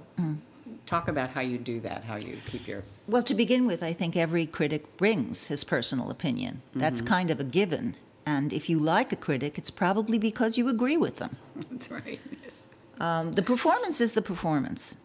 talk 0.87 1.09
about 1.09 1.31
how 1.31 1.41
you 1.41 1.59
do 1.59 1.81
that, 1.81 2.05
how 2.05 2.17
you 2.17 2.39
keep 2.47 2.69
your. 2.69 2.85
Well, 3.09 3.25
to 3.25 3.35
begin 3.35 3.67
with, 3.67 3.83
I 3.83 3.93
think 3.93 4.17
every 4.17 4.47
critic 4.47 4.97
brings 4.97 5.49
his 5.49 5.65
personal 5.65 6.09
opinion. 6.11 6.63
That's 6.73 7.01
kind 7.01 7.31
of 7.31 7.41
a 7.41 7.45
given. 7.45 7.97
And 8.25 8.53
if 8.53 8.71
you 8.71 8.79
like 8.79 9.13
a 9.13 9.17
critic, 9.17 9.59
it's 9.59 9.71
probably 9.71 10.19
because 10.19 10.57
you 10.57 10.69
agree 10.69 10.97
with 10.97 11.17
them. 11.17 11.37
That's 11.71 11.91
right. 11.91 12.21
Yes. 12.43 12.65
Um, 13.01 13.33
the 13.33 13.43
performance 13.43 14.01
is 14.01 14.13
the 14.13 14.23
performance. 14.23 14.97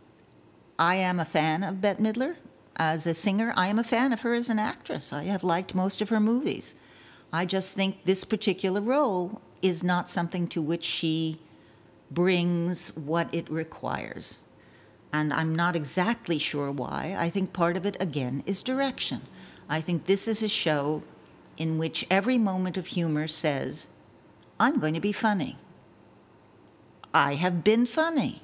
I 0.78 0.96
am 0.96 1.20
a 1.20 1.26
fan 1.26 1.64
of 1.64 1.82
Bette 1.82 2.02
Midler. 2.02 2.36
As 2.76 3.08
a 3.08 3.16
singer, 3.16 3.54
I 3.58 3.68
am 3.68 3.80
a 3.80 3.84
fan 3.84 4.14
of 4.14 4.22
her 4.22 4.36
as 4.36 4.52
an 4.52 4.60
actress. 4.60 5.12
I 5.12 5.24
have 5.24 5.44
liked 5.44 5.74
most 5.74 6.00
of 6.02 6.10
her 6.10 6.20
movies. 6.20 6.76
I 7.34 7.46
just 7.46 7.74
think 7.74 8.06
this 8.06 8.24
particular 8.24 8.82
role 8.82 9.42
is 9.64 9.84
not 9.84 10.08
something 10.08 10.48
to 10.50 10.62
which 10.62 10.86
she 10.86 11.40
brings 12.12 12.96
what 12.96 13.34
it 13.34 13.50
requires. 13.50 14.44
And 15.12 15.34
I'm 15.34 15.56
not 15.56 15.76
exactly 15.76 16.38
sure 16.38 16.72
why. 16.72 17.16
I 17.18 17.30
think 17.30 17.54
part 17.54 17.76
of 17.76 17.86
it, 17.86 17.98
again, 18.00 18.44
is 18.46 18.62
direction. 18.62 19.22
I 19.68 19.82
think 19.82 20.06
this 20.06 20.28
is 20.28 20.44
a 20.44 20.48
show 20.48 21.02
in 21.58 21.78
which 21.78 22.06
every 22.10 22.38
moment 22.38 22.78
of 22.78 22.88
humor 22.88 23.28
says, 23.28 23.88
I'm 24.60 24.80
going 24.80 24.94
to 24.94 25.00
be 25.00 25.12
funny. 25.12 25.58
I 27.14 27.36
have 27.36 27.64
been 27.64 27.86
funny. 27.86 28.42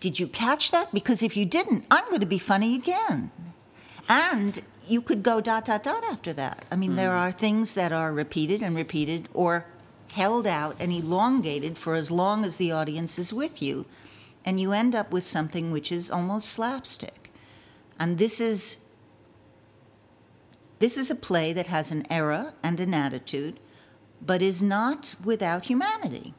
Did 0.00 0.18
you 0.18 0.26
catch 0.26 0.70
that? 0.70 0.92
Because 0.92 1.22
if 1.22 1.36
you 1.36 1.44
didn't, 1.44 1.84
I'm 1.90 2.04
going 2.08 2.20
to 2.20 2.26
be 2.26 2.38
funny 2.38 2.74
again. 2.74 3.30
And 4.08 4.62
you 4.86 5.02
could 5.02 5.22
go 5.22 5.40
dot, 5.40 5.66
dot, 5.66 5.82
dot 5.84 6.02
after 6.04 6.32
that. 6.32 6.64
I 6.70 6.76
mean, 6.76 6.96
there 6.96 7.12
hmm. 7.12 7.18
are 7.18 7.32
things 7.32 7.74
that 7.74 7.92
are 7.92 8.12
repeated 8.12 8.62
and 8.62 8.74
repeated 8.74 9.28
or 9.34 9.66
held 10.12 10.46
out 10.46 10.76
and 10.80 10.90
elongated 10.90 11.78
for 11.78 11.94
as 11.94 12.10
long 12.10 12.44
as 12.44 12.56
the 12.56 12.72
audience 12.72 13.18
is 13.18 13.32
with 13.32 13.62
you. 13.62 13.86
And 14.44 14.58
you 14.58 14.72
end 14.72 14.94
up 14.94 15.12
with 15.12 15.24
something 15.24 15.70
which 15.70 15.92
is 15.92 16.10
almost 16.10 16.48
slapstick. 16.48 17.30
And 17.98 18.16
this 18.16 18.40
is 18.40 18.78
this 20.80 20.96
is 20.96 21.10
a 21.10 21.14
play 21.14 21.52
that 21.52 21.68
has 21.68 21.92
an 21.92 22.04
era 22.10 22.54
and 22.62 22.80
an 22.80 22.92
attitude, 22.92 23.60
but 24.20 24.42
is 24.42 24.62
not 24.62 25.14
without 25.22 25.66
humanity. 25.66 26.34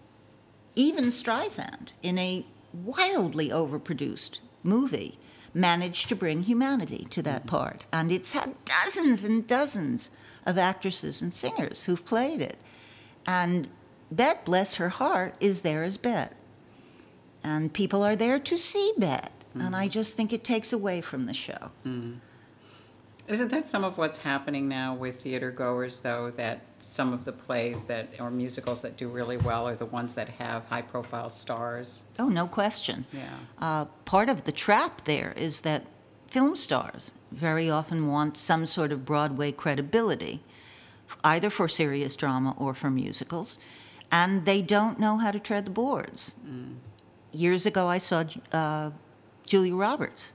Even 0.76 1.06
Streisand, 1.06 1.94
in 2.02 2.18
a 2.18 2.46
wildly 2.74 3.50
overproduced 3.50 4.40
movie, 4.64 5.20
managed 5.54 6.10
to 6.10 6.16
bring 6.16 6.44
humanity 6.44 7.06
to 7.12 7.22
that 7.22 7.42
mm-hmm. 7.42 7.56
part. 7.56 7.86
And 7.94 8.12
it's 8.12 8.34
had 8.34 8.56
dozens 8.66 9.24
and 9.24 9.46
dozens 9.46 10.10
of 10.46 10.58
actresses 10.58 11.22
and 11.22 11.34
singers 11.34 11.84
who've 11.84 12.04
played 12.04 12.42
it. 12.42 12.58
And 13.28 13.68
Bette, 14.12 14.40
bless 14.44 14.76
her 14.76 14.90
heart, 14.90 15.36
is 15.40 15.62
there 15.62 15.84
as 15.84 15.98
Bette. 15.98 16.36
And 17.44 17.74
people 17.74 18.04
are 18.04 18.16
there 18.16 18.40
to 18.40 18.58
see 18.58 18.94
Bette. 18.98 19.30
And 19.54 19.76
I 19.76 19.84
mm-hmm. 19.84 19.92
just 19.92 20.16
think 20.16 20.32
it 20.34 20.44
takes 20.44 20.72
away 20.72 21.02
from 21.02 21.26
the 21.26 21.34
show. 21.34 21.72
Mm-hmm. 21.86 22.14
Isn't 23.28 23.50
that 23.50 23.70
some 23.70 23.84
of 23.84 23.98
what's 23.98 24.20
happening 24.20 24.68
now 24.68 24.94
with 24.94 25.22
theater 25.22 25.52
goers, 25.52 26.00
though, 26.00 26.32
that 26.38 26.62
some 26.80 27.14
of 27.14 27.24
the 27.24 27.32
plays 27.32 27.84
that 27.84 28.10
or 28.20 28.30
musicals 28.30 28.82
that 28.82 28.98
do 28.98 29.08
really 29.08 29.38
well 29.38 29.68
are 29.68 29.76
the 29.76 29.86
ones 29.86 30.16
that 30.16 30.28
have 30.30 30.66
high 30.66 30.82
profile 30.82 31.30
stars? 31.30 32.02
Oh, 32.20 32.28
no 32.28 32.48
question. 32.48 33.06
Yeah. 33.14 33.30
Uh, 33.60 33.86
part 34.06 34.28
of 34.28 34.44
the 34.44 34.52
trap 34.52 35.06
there 35.06 35.34
is 35.38 35.62
that 35.62 35.86
film 36.28 36.56
stars 36.56 37.12
very 37.32 37.70
often 37.70 38.08
want 38.08 38.36
some 38.38 38.66
sort 38.66 38.92
of 38.92 39.06
Broadway 39.06 39.52
credibility, 39.52 40.44
either 41.24 41.50
for 41.50 41.68
serious 41.68 42.16
drama 42.16 42.54
or 42.58 42.74
for 42.74 42.90
musicals, 42.90 43.60
and 44.12 44.46
they 44.46 44.62
don't 44.62 45.00
know 45.00 45.18
how 45.18 45.32
to 45.32 45.40
tread 45.40 45.66
the 45.66 45.72
boards. 45.72 46.36
Years 47.32 47.66
ago, 47.66 47.88
I 47.88 47.98
saw 47.98 48.26
uh, 48.52 48.92
Julia 49.46 49.76
Roberts 49.76 50.34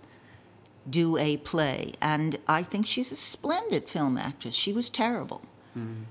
do 0.88 1.16
a 1.16 1.36
play, 1.38 1.92
and 2.00 2.38
I 2.46 2.62
think 2.62 2.86
she's 2.86 3.10
a 3.10 3.16
splendid 3.16 3.88
film 3.88 4.16
actress. 4.16 4.54
She 4.54 4.72
was 4.72 4.88
terrible. 4.88 5.42
Mm-hmm. 5.76 6.04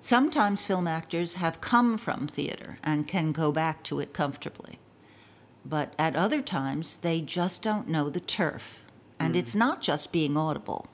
Sometimes 0.00 0.64
film 0.64 0.86
actors 0.86 1.34
have 1.34 1.60
come 1.60 1.98
from 1.98 2.28
theater 2.28 2.78
and 2.84 3.08
can 3.08 3.32
go 3.32 3.50
back 3.50 3.82
to 3.84 4.00
it 4.00 4.12
comfortably. 4.12 4.78
But 5.64 5.92
at 5.98 6.16
other 6.16 6.40
times, 6.40 6.96
they 6.96 7.20
just 7.20 7.62
don't 7.62 7.88
know 7.88 8.08
the 8.08 8.20
turf. 8.20 8.80
And 9.20 9.34
it's 9.34 9.54
mm. 9.54 9.58
not 9.58 9.82
just 9.82 10.12
being 10.12 10.36
audible. 10.36 10.86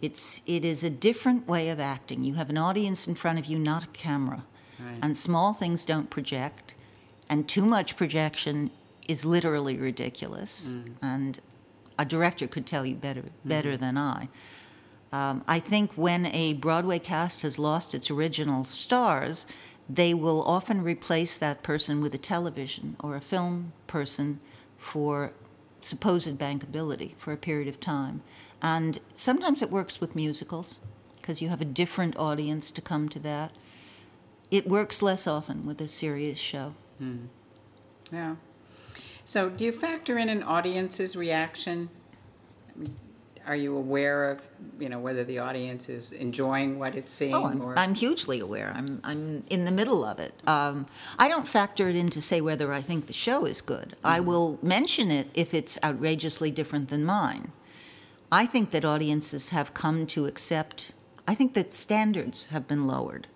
It's 0.00 0.40
it 0.46 0.64
is 0.64 0.82
a 0.82 0.90
different 0.90 1.46
way 1.46 1.68
of 1.68 1.78
acting. 1.78 2.24
You 2.24 2.34
have 2.34 2.48
an 2.48 2.56
audience 2.56 3.06
in 3.06 3.14
front 3.14 3.38
of 3.38 3.44
you, 3.46 3.58
not 3.58 3.84
a 3.84 3.88
camera. 3.88 4.44
Right. 4.78 4.98
And 5.02 5.16
small 5.16 5.52
things 5.52 5.84
don't 5.84 6.08
project, 6.08 6.74
and 7.28 7.46
too 7.46 7.66
much 7.66 7.96
projection 7.98 8.70
is 9.06 9.26
literally 9.26 9.76
ridiculous. 9.76 10.70
Mm. 10.70 10.94
And 11.02 11.40
a 12.00 12.04
director 12.06 12.46
could 12.46 12.66
tell 12.66 12.86
you 12.86 12.94
better 12.94 13.24
better 13.44 13.76
than 13.76 13.98
I. 13.98 14.28
Um, 15.12 15.44
I 15.46 15.58
think 15.58 15.92
when 15.92 16.26
a 16.26 16.54
Broadway 16.54 16.98
cast 16.98 17.42
has 17.42 17.58
lost 17.58 17.94
its 17.94 18.10
original 18.10 18.64
stars, 18.64 19.46
they 19.88 20.14
will 20.14 20.42
often 20.44 20.82
replace 20.82 21.36
that 21.36 21.62
person 21.62 22.00
with 22.00 22.14
a 22.14 22.18
television 22.18 22.96
or 23.00 23.16
a 23.16 23.20
film 23.20 23.72
person 23.86 24.40
for 24.78 25.32
supposed 25.82 26.38
bankability 26.38 27.14
for 27.16 27.32
a 27.32 27.36
period 27.36 27.68
of 27.68 27.80
time. 27.80 28.22
And 28.62 28.98
sometimes 29.14 29.60
it 29.60 29.70
works 29.70 30.00
with 30.00 30.16
musicals 30.16 30.80
because 31.20 31.42
you 31.42 31.50
have 31.50 31.60
a 31.60 31.66
different 31.66 32.16
audience 32.16 32.70
to 32.70 32.80
come 32.80 33.10
to 33.10 33.18
that. 33.18 33.52
It 34.50 34.66
works 34.66 35.02
less 35.02 35.26
often 35.26 35.66
with 35.66 35.80
a 35.82 35.88
serious 35.88 36.38
show. 36.38 36.74
Yeah. 38.10 38.36
So, 39.30 39.48
do 39.48 39.64
you 39.64 39.70
factor 39.70 40.18
in 40.18 40.28
an 40.28 40.42
audience's 40.42 41.14
reaction? 41.14 41.88
Are 43.46 43.54
you 43.54 43.76
aware 43.76 44.28
of, 44.28 44.40
you 44.80 44.88
know, 44.88 44.98
whether 44.98 45.22
the 45.22 45.38
audience 45.38 45.88
is 45.88 46.10
enjoying 46.10 46.80
what 46.80 46.96
it's 46.96 47.12
seeing? 47.12 47.36
Oh, 47.36 47.46
I'm, 47.46 47.62
or 47.62 47.78
I'm 47.78 47.94
hugely 47.94 48.40
aware. 48.40 48.72
I'm, 48.74 49.00
I'm 49.04 49.44
in 49.48 49.66
the 49.66 49.70
middle 49.70 50.04
of 50.04 50.18
it. 50.18 50.34
Um, 50.48 50.86
I 51.16 51.28
don't 51.28 51.46
factor 51.46 51.88
it 51.88 51.94
in 51.94 52.10
to 52.10 52.20
say 52.20 52.40
whether 52.40 52.72
I 52.72 52.80
think 52.82 53.06
the 53.06 53.12
show 53.12 53.44
is 53.44 53.62
good. 53.62 53.94
I 54.02 54.18
will 54.18 54.58
mention 54.64 55.12
it 55.12 55.28
if 55.32 55.54
it's 55.54 55.78
outrageously 55.84 56.50
different 56.50 56.88
than 56.88 57.04
mine. 57.04 57.52
I 58.32 58.46
think 58.46 58.72
that 58.72 58.84
audiences 58.84 59.50
have 59.50 59.74
come 59.74 60.08
to 60.08 60.26
accept, 60.26 60.90
I 61.28 61.36
think 61.36 61.54
that 61.54 61.72
standards 61.72 62.46
have 62.46 62.66
been 62.66 62.84
lowered. 62.84 63.28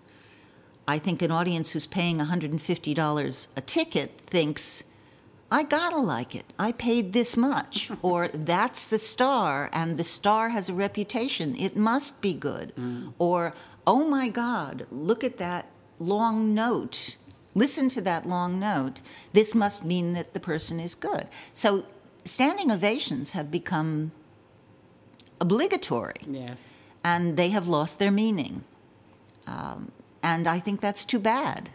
I 0.89 0.99
think 0.99 1.21
an 1.21 1.31
audience 1.31 1.71
who's 1.71 1.87
paying 1.87 2.17
$150 2.17 3.47
a 3.55 3.61
ticket 3.61 4.21
thinks, 4.27 4.83
I 5.51 5.63
gotta 5.63 5.97
like 5.97 6.35
it. 6.35 6.45
I 6.57 6.71
paid 6.71 7.13
this 7.13 7.37
much. 7.37 7.91
or 8.01 8.27
that's 8.29 8.85
the 8.85 8.99
star, 8.99 9.69
and 9.71 9.97
the 9.97 10.03
star 10.03 10.49
has 10.49 10.69
a 10.69 10.73
reputation. 10.73 11.55
It 11.55 11.75
must 11.75 12.21
be 12.21 12.33
good. 12.33 12.73
Or, 13.19 13.53
oh 13.85 14.05
my 14.07 14.29
God, 14.29 14.87
look 14.91 15.23
at 15.23 15.37
that 15.37 15.67
long 15.99 16.53
note. 16.53 17.15
Listen 17.53 17.87
to 17.89 18.01
that 18.01 18.25
long 18.25 18.59
note. 18.59 19.01
This 19.33 19.55
must 19.55 19.85
mean 19.85 20.13
that 20.13 20.33
the 20.33 20.39
person 20.39 20.79
is 20.79 20.93
good. 20.95 21.27
So, 21.53 21.85
standing 22.25 22.71
ovations 22.71 23.31
have 23.31 23.49
become 23.49 24.11
obligatory 25.39 26.15
yes. 26.27 26.75
and 27.03 27.37
they 27.37 27.49
have 27.49 27.67
lost 27.67 27.99
their 27.99 28.11
meaning. 28.11 28.63
Um, 29.47 29.91
and 30.23 30.47
I 30.47 30.59
think 30.59 30.81
that's 30.81 31.05
too 31.05 31.19
bad. 31.19 31.69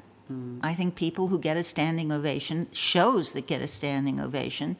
I 0.62 0.74
think 0.74 0.94
people 0.94 1.28
who 1.28 1.38
get 1.38 1.56
a 1.56 1.64
standing 1.64 2.12
ovation, 2.12 2.68
shows 2.72 3.32
that 3.32 3.46
get 3.46 3.60
a 3.62 3.66
standing 3.66 4.20
ovation, 4.20 4.76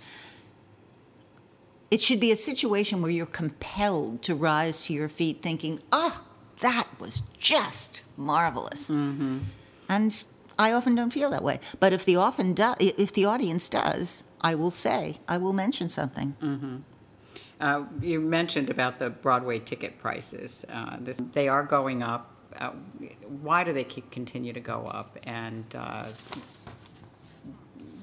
it 1.90 2.00
should 2.00 2.20
be 2.20 2.30
a 2.30 2.36
situation 2.36 3.02
where 3.02 3.10
you're 3.10 3.26
compelled 3.26 4.22
to 4.22 4.34
rise 4.34 4.84
to 4.84 4.92
your 4.92 5.08
feet 5.08 5.42
thinking, 5.42 5.80
oh, 5.90 6.24
that 6.60 6.86
was 7.00 7.22
just 7.38 8.04
marvelous. 8.16 8.90
And 9.88 10.22
I 10.58 10.72
often 10.72 10.94
don't 10.94 11.10
feel 11.12 11.30
that 11.30 11.42
way. 11.42 11.58
But 11.80 11.92
if 11.92 12.04
the, 12.04 12.16
often 12.16 12.52
do, 12.54 12.74
if 12.78 13.12
the 13.12 13.24
audience 13.24 13.68
does, 13.68 14.22
I 14.40 14.54
will 14.54 14.70
say, 14.70 15.18
I 15.26 15.38
will 15.38 15.52
mention 15.52 15.88
something. 15.88 16.84
Uh, 17.60 17.84
you 18.00 18.20
mentioned 18.20 18.70
about 18.70 18.98
the 18.98 19.10
Broadway 19.10 19.58
ticket 19.58 19.98
prices. 19.98 20.64
Uh, 20.72 20.96
this, 21.00 21.18
they 21.32 21.48
are 21.48 21.62
going 21.64 22.02
up. 22.02 22.30
Uh, 22.58 22.70
why 23.42 23.64
do 23.64 23.72
they 23.72 23.84
keep, 23.84 24.10
continue 24.10 24.52
to 24.52 24.60
go 24.60 24.86
up? 24.86 25.18
And 25.22 25.64
uh, 25.74 26.06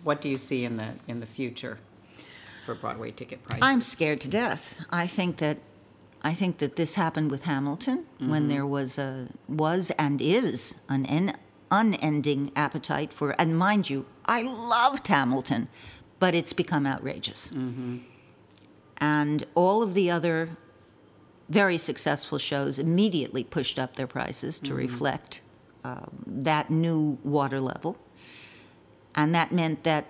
what 0.04 0.22
do 0.22 0.30
you 0.30 0.38
see 0.38 0.64
in 0.64 0.78
the 0.78 0.94
in 1.08 1.20
the 1.20 1.26
future 1.26 1.80
for 2.66 2.76
Broadway 2.76 3.12
ticket 3.12 3.44
prices? 3.44 3.62
I'm 3.64 3.82
scared 3.82 4.22
to 4.22 4.28
death. 4.30 4.76
I 4.90 5.08
think 5.08 5.38
that 5.38 5.58
I 6.22 6.34
think 6.34 6.58
that 6.60 6.76
this 6.76 6.96
happened 6.96 7.30
with 7.32 7.44
Hamilton 7.44 8.06
when 8.20 8.48
there 8.48 8.66
was 8.66 8.98
a 8.98 9.28
was 9.48 9.92
and 10.00 10.22
is 10.22 10.76
an 10.90 11.06
en, 11.06 11.38
unending 11.72 12.52
appetite 12.56 13.14
for 13.14 13.36
and 13.40 13.58
mind 13.58 13.90
you, 13.90 14.06
I 14.26 14.42
loved 14.44 15.08
Hamilton, 15.08 15.68
but 16.20 16.34
it's 16.34 16.54
become 16.54 16.88
outrageous. 16.88 17.52
And 19.00 19.44
all 19.54 19.84
of 19.84 19.94
the 19.94 20.10
other 20.10 20.58
very 21.50 21.78
successful 21.78 22.38
shows 22.38 22.78
immediately 22.78 23.44
pushed 23.44 23.80
up 23.80 23.96
their 23.96 24.08
prices 24.08 24.60
to 24.60 24.74
reflect 24.74 25.42
um, 25.84 26.24
that 26.26 26.70
new 26.70 27.18
water 27.24 27.62
level. 27.62 27.98
And 29.16 29.34
that 29.34 29.52
meant 29.52 29.84
that 29.84 30.06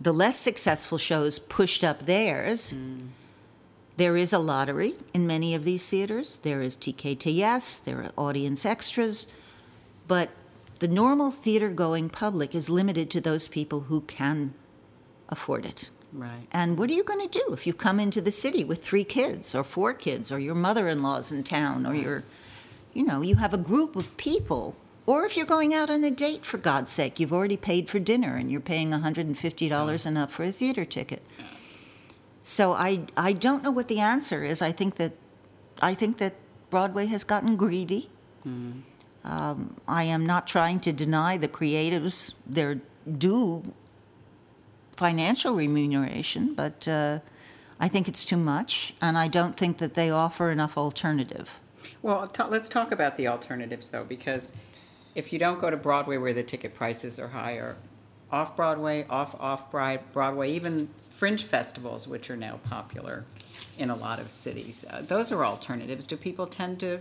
the 0.00 0.12
less 0.12 0.38
successful 0.38 0.98
shows 0.98 1.38
pushed 1.38 1.84
up 1.84 2.06
theirs. 2.06 2.74
There 3.96 4.16
is 4.16 4.32
a 4.32 4.38
lottery 4.38 4.94
in 5.14 5.26
many 5.26 5.54
of 5.54 5.64
these 5.64 5.88
theaters. 5.88 6.38
There 6.38 6.60
is 6.60 6.76
TKTS, 6.76 7.84
there 7.84 8.02
are 8.02 8.12
audience 8.16 8.66
extras, 8.66 9.26
but 10.06 10.30
the 10.80 10.88
normal 10.88 11.30
theater 11.30 11.70
going 11.70 12.10
public 12.10 12.54
is 12.54 12.68
limited 12.68 13.10
to 13.10 13.20
those 13.20 13.48
people 13.48 13.82
who 13.82 14.02
can 14.02 14.52
afford 15.28 15.64
it. 15.64 15.90
Right. 16.12 16.46
And 16.52 16.78
what 16.78 16.90
are 16.90 16.94
you 16.94 17.04
going 17.04 17.28
to 17.28 17.38
do 17.38 17.52
if 17.52 17.66
you 17.66 17.74
come 17.74 18.00
into 18.00 18.20
the 18.20 18.32
city 18.32 18.64
with 18.64 18.82
three 18.82 19.04
kids 19.04 19.54
or 19.54 19.64
four 19.64 19.92
kids 19.92 20.30
or 20.32 20.38
your 20.38 20.54
mother-in-law's 20.54 21.32
in 21.32 21.44
town 21.44 21.86
or 21.86 21.94
your 21.94 22.24
you 22.92 23.04
know, 23.04 23.20
you 23.20 23.36
have 23.36 23.52
a 23.52 23.58
group 23.58 23.94
of 23.94 24.16
people 24.16 24.74
or 25.06 25.24
if 25.24 25.36
you're 25.36 25.46
going 25.46 25.72
out 25.72 25.88
on 25.88 26.02
a 26.02 26.10
date 26.10 26.44
for 26.44 26.58
God's 26.58 26.90
sake, 26.90 27.20
you've 27.20 27.32
already 27.32 27.56
paid 27.56 27.88
for 27.88 28.00
dinner 28.00 28.34
and 28.34 28.50
you're 28.50 28.60
paying 28.60 28.90
$150 28.90 30.06
and 30.06 30.18
up 30.18 30.30
for 30.30 30.42
a 30.42 30.50
theater 30.50 30.84
ticket. 30.84 31.22
So 32.42 32.72
I 32.72 33.06
I 33.16 33.32
don't 33.32 33.62
know 33.62 33.70
what 33.70 33.88
the 33.88 34.00
answer 34.00 34.44
is. 34.44 34.62
I 34.62 34.72
think 34.72 34.96
that 34.96 35.12
I 35.80 35.94
think 35.94 36.18
that 36.18 36.34
Broadway 36.70 37.06
has 37.06 37.24
gotten 37.24 37.56
greedy. 37.56 38.08
Um, 39.24 39.76
I 39.88 40.04
am 40.04 40.24
not 40.24 40.46
trying 40.46 40.78
to 40.80 40.92
deny 40.92 41.36
the 41.36 41.48
creatives 41.48 42.34
their 42.46 42.80
due 43.18 43.74
financial 44.96 45.54
remuneration, 45.54 46.54
but 46.54 46.88
uh, 46.88 47.20
I 47.78 47.88
think 47.88 48.08
it's 48.08 48.24
too 48.24 48.36
much, 48.36 48.94
and 49.00 49.18
I 49.18 49.28
don't 49.28 49.56
think 49.56 49.78
that 49.78 49.94
they 49.94 50.10
offer 50.10 50.50
enough 50.50 50.78
alternative. 50.78 51.50
Well, 52.02 52.28
ta 52.28 52.46
let's 52.46 52.68
talk 52.68 52.92
about 52.92 53.16
the 53.16 53.28
alternatives 53.28 53.90
though, 53.90 54.04
because 54.04 54.54
if 55.14 55.32
you 55.32 55.38
don't 55.38 55.60
go 55.60 55.70
to 55.70 55.76
Broadway 55.76 56.16
where 56.16 56.34
the 56.34 56.42
ticket 56.42 56.74
prices 56.74 57.18
are 57.18 57.28
higher, 57.28 57.76
off 58.30 58.56
Broadway, 58.56 59.06
off 59.08 59.34
off 59.40 59.70
Broadway, 59.70 60.52
even 60.52 60.88
fringe 61.10 61.44
festivals, 61.44 62.08
which 62.08 62.30
are 62.30 62.36
now 62.36 62.58
popular 62.64 63.24
in 63.78 63.90
a 63.90 63.94
lot 63.94 64.18
of 64.18 64.30
cities, 64.30 64.84
uh, 64.90 65.02
those 65.02 65.30
are 65.30 65.44
alternatives. 65.44 66.06
Do 66.06 66.16
people 66.16 66.46
tend 66.46 66.80
to 66.80 67.00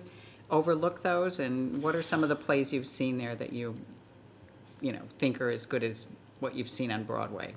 overlook 0.51 1.01
those? 1.01 1.39
And 1.39 1.81
what 1.81 1.95
are 1.95 2.03
some 2.03 2.23
of 2.23 2.29
the 2.29 2.35
plays 2.35 2.71
you've 2.71 2.87
seen 2.87 3.17
there 3.17 3.35
that 3.35 3.53
you, 3.53 3.75
you 4.81 4.91
know, 4.91 5.01
think 5.17 5.41
are 5.41 5.49
as 5.49 5.65
good 5.65 5.83
as 5.83 6.05
what 6.39 6.55
you've 6.55 6.69
seen 6.69 6.91
on 6.91 7.03
Broadway? 7.03 7.55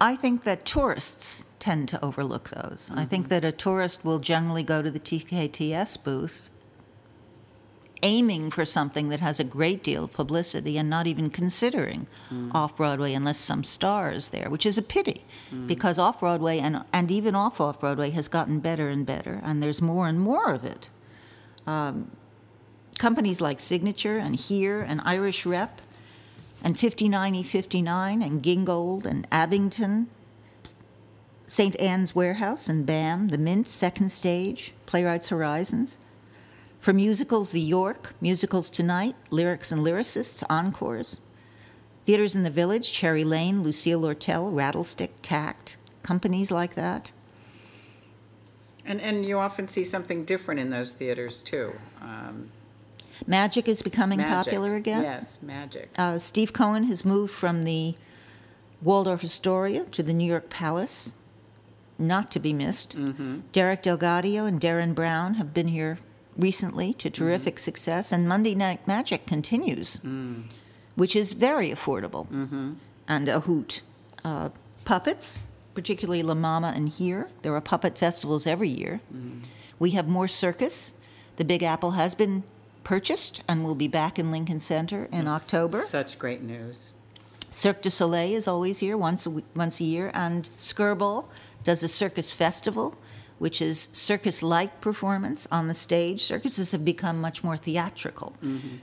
I 0.00 0.16
think 0.16 0.44
that 0.44 0.64
tourists 0.64 1.44
tend 1.58 1.88
to 1.88 2.04
overlook 2.04 2.50
those. 2.50 2.90
I 2.94 3.04
think 3.04 3.24
mm-hmm. 3.24 3.30
that 3.30 3.44
a 3.44 3.52
tourist 3.52 4.04
will 4.04 4.18
generally 4.18 4.62
go 4.62 4.82
to 4.82 4.90
the 4.90 5.00
TKTS 5.00 6.02
booth 6.04 6.50
aiming 8.02 8.50
for 8.50 8.64
something 8.64 9.08
that 9.08 9.20
has 9.20 9.40
a 9.40 9.44
great 9.44 9.82
deal 9.82 10.04
of 10.04 10.12
publicity 10.12 10.76
and 10.76 10.88
not 10.90 11.06
even 11.06 11.30
considering 11.30 12.06
mm. 12.30 12.54
off 12.54 12.76
Broadway 12.76 13.12
unless 13.14 13.38
some 13.38 13.64
star 13.64 14.12
is 14.12 14.28
there, 14.28 14.48
which 14.50 14.66
is 14.66 14.78
a 14.78 14.82
pity 14.82 15.24
mm. 15.52 15.66
because 15.66 15.98
off 15.98 16.20
Broadway 16.20 16.58
and, 16.58 16.84
and 16.92 17.10
even 17.10 17.34
off 17.34 17.60
off 17.60 17.80
Broadway 17.80 18.10
has 18.10 18.28
gotten 18.28 18.60
better 18.60 18.88
and 18.88 19.06
better, 19.06 19.40
and 19.42 19.62
there's 19.62 19.80
more 19.82 20.06
and 20.06 20.20
more 20.20 20.52
of 20.52 20.64
it. 20.64 20.90
Um, 21.66 22.12
companies 22.98 23.40
like 23.40 23.60
Signature 23.60 24.18
and 24.18 24.36
Here 24.36 24.82
and 24.82 25.00
Irish 25.04 25.44
Rep 25.46 25.80
and 26.66 26.74
59E59 26.74 28.24
and 28.26 28.42
Gingold 28.42 29.06
and 29.06 29.28
Abingdon, 29.30 30.08
St. 31.46 31.78
Anne's 31.78 32.12
Warehouse 32.12 32.68
and 32.68 32.84
BAM, 32.84 33.28
The 33.28 33.38
Mint, 33.38 33.68
Second 33.68 34.10
Stage, 34.10 34.74
Playwrights 34.84 35.28
Horizons. 35.28 35.96
For 36.80 36.92
musicals, 36.92 37.52
The 37.52 37.60
York, 37.60 38.16
Musicals 38.20 38.68
Tonight, 38.68 39.14
Lyrics 39.30 39.70
and 39.70 39.82
Lyricists, 39.82 40.42
Encores. 40.50 41.18
Theaters 42.04 42.34
in 42.34 42.42
the 42.42 42.50
Village, 42.50 42.90
Cherry 42.90 43.22
Lane, 43.22 43.62
Lucille 43.62 44.00
Lortel, 44.00 44.52
Rattlestick, 44.52 45.10
Tact, 45.22 45.76
companies 46.02 46.50
like 46.50 46.74
that. 46.74 47.12
And 48.84 49.00
and 49.00 49.24
you 49.24 49.38
often 49.38 49.68
see 49.68 49.84
something 49.84 50.24
different 50.24 50.58
in 50.58 50.70
those 50.70 50.94
theaters 50.94 51.44
too. 51.44 51.74
Um, 52.02 52.50
Magic 53.26 53.68
is 53.68 53.82
becoming 53.82 54.18
magic. 54.18 54.52
popular 54.52 54.74
again. 54.74 55.02
Yes, 55.02 55.38
magic. 55.42 55.90
Uh, 55.96 56.18
Steve 56.18 56.52
Cohen 56.52 56.84
has 56.84 57.04
moved 57.04 57.32
from 57.32 57.64
the 57.64 57.94
Waldorf 58.82 59.24
Astoria 59.24 59.84
to 59.86 60.02
the 60.02 60.12
New 60.12 60.26
York 60.26 60.50
Palace, 60.50 61.14
not 61.98 62.30
to 62.32 62.40
be 62.40 62.52
missed. 62.52 62.96
Mm-hmm. 62.96 63.40
Derek 63.52 63.82
DelGaudio 63.82 64.46
and 64.46 64.60
Derren 64.60 64.94
Brown 64.94 65.34
have 65.34 65.54
been 65.54 65.68
here 65.68 65.98
recently 66.36 66.92
to 66.94 67.08
mm-hmm. 67.10 67.24
terrific 67.24 67.58
success, 67.58 68.12
and 68.12 68.28
Monday 68.28 68.54
Night 68.54 68.86
Magic 68.86 69.26
continues, 69.26 69.98
mm. 69.98 70.42
which 70.94 71.16
is 71.16 71.32
very 71.32 71.70
affordable 71.70 72.28
mm-hmm. 72.28 72.74
and 73.08 73.28
a 73.28 73.40
hoot. 73.40 73.82
Uh, 74.24 74.50
puppets, 74.84 75.40
particularly 75.74 76.22
La 76.22 76.34
Mama 76.34 76.72
and 76.74 76.88
Here. 76.88 77.28
There 77.42 77.54
are 77.54 77.60
puppet 77.60 77.96
festivals 77.96 78.46
every 78.46 78.68
year. 78.68 79.00
We 79.78 79.90
have 79.90 80.08
more 80.08 80.26
circus. 80.28 80.92
The 81.36 81.44
Big 81.44 81.62
Apple 81.62 81.92
has 81.92 82.14
been 82.14 82.42
purchased 82.86 83.42
and 83.48 83.64
will 83.64 83.74
be 83.74 83.88
back 83.88 84.16
in 84.16 84.30
Lincoln 84.30 84.60
Center 84.60 85.08
in 85.10 85.26
October. 85.26 85.82
Such 85.82 86.20
great 86.20 86.42
news. 86.42 86.92
Cirque 87.50 87.82
du 87.82 87.90
Soleil 87.90 88.36
is 88.36 88.46
always 88.46 88.78
here 88.78 88.96
once 88.96 89.26
a, 89.26 89.30
week, 89.30 89.44
once 89.56 89.80
a 89.80 89.84
year, 89.84 90.12
and 90.14 90.48
Skirball 90.56 91.26
does 91.64 91.82
a 91.82 91.88
circus 91.88 92.30
festival, 92.30 92.96
which 93.40 93.60
is 93.60 93.88
circus-like 93.92 94.80
performance 94.80 95.48
on 95.50 95.66
the 95.66 95.74
stage. 95.74 96.22
Circuses 96.22 96.70
have 96.70 96.84
become 96.84 97.20
much 97.20 97.42
more 97.42 97.56
theatrical, 97.56 98.34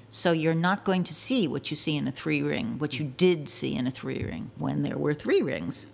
so 0.10 0.34
you're 0.34 0.54
not 0.54 0.84
going 0.84 1.06
to 1.06 1.14
see 1.14 1.48
what 1.48 1.72
you 1.72 1.78
see 1.78 1.96
in 1.96 2.06
a 2.06 2.12
three-ring, 2.12 2.80
what 2.80 3.00
you 3.00 3.06
did 3.06 3.48
see 3.48 3.74
in 3.74 3.88
a 3.88 3.92
three-ring 3.92 4.52
when 4.58 4.82
there 4.82 4.98
were 4.98 5.14
three 5.14 5.42
rings. 5.42 5.88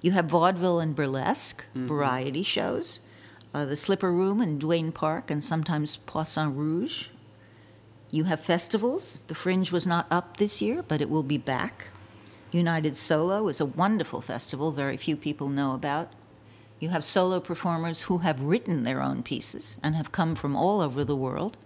You 0.00 0.12
have 0.12 0.26
vaudeville 0.26 0.78
and 0.78 0.94
burlesque 0.94 1.64
variety 1.74 2.44
shows, 2.44 3.00
uh, 3.52 3.64
the 3.64 3.74
Slipper 3.74 4.12
Room 4.12 4.40
in 4.40 4.60
Duane 4.60 4.92
Park, 4.92 5.32
and 5.32 5.42
sometimes 5.42 5.96
Poisson 5.96 6.54
Rouge. 6.54 7.08
You 8.14 8.24
have 8.24 8.38
festivals. 8.38 9.24
The 9.26 9.34
Fringe 9.34 9.72
was 9.72 9.88
not 9.88 10.06
up 10.08 10.36
this 10.36 10.62
year, 10.62 10.84
but 10.84 11.00
it 11.00 11.10
will 11.10 11.24
be 11.24 11.36
back. 11.36 11.88
United 12.52 12.96
Solo 12.96 13.48
is 13.48 13.60
a 13.60 13.66
wonderful 13.66 14.20
festival 14.20 14.70
very 14.70 14.96
few 14.96 15.16
people 15.16 15.48
know 15.48 15.74
about. 15.74 16.12
You 16.78 16.90
have 16.90 17.04
solo 17.04 17.40
performers 17.40 18.02
who 18.02 18.18
have 18.18 18.40
written 18.40 18.84
their 18.84 19.02
own 19.02 19.24
pieces 19.24 19.78
and 19.82 19.96
have 19.96 20.12
come 20.12 20.36
from 20.36 20.54
all 20.54 20.80
over 20.80 21.02
the 21.02 21.16
world. 21.16 21.56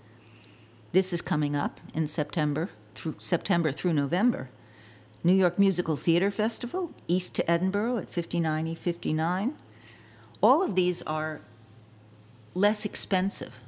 This 0.92 1.12
is 1.12 1.20
coming 1.20 1.54
up 1.54 1.82
in 1.92 2.06
September 2.06 2.70
through 2.94 3.16
September 3.18 3.70
through 3.70 3.92
November. 3.92 4.48
New 5.22 5.34
York 5.34 5.58
Musical 5.58 5.96
Theater 5.96 6.30
Festival, 6.30 6.94
east 7.06 7.34
to 7.34 7.50
Edinburgh 7.50 7.98
at 7.98 8.10
59E 8.10 8.78
59. 8.78 9.54
All 10.40 10.62
of 10.62 10.76
these 10.76 11.02
are 11.02 11.42
less 12.54 12.86
expensive 12.86 13.60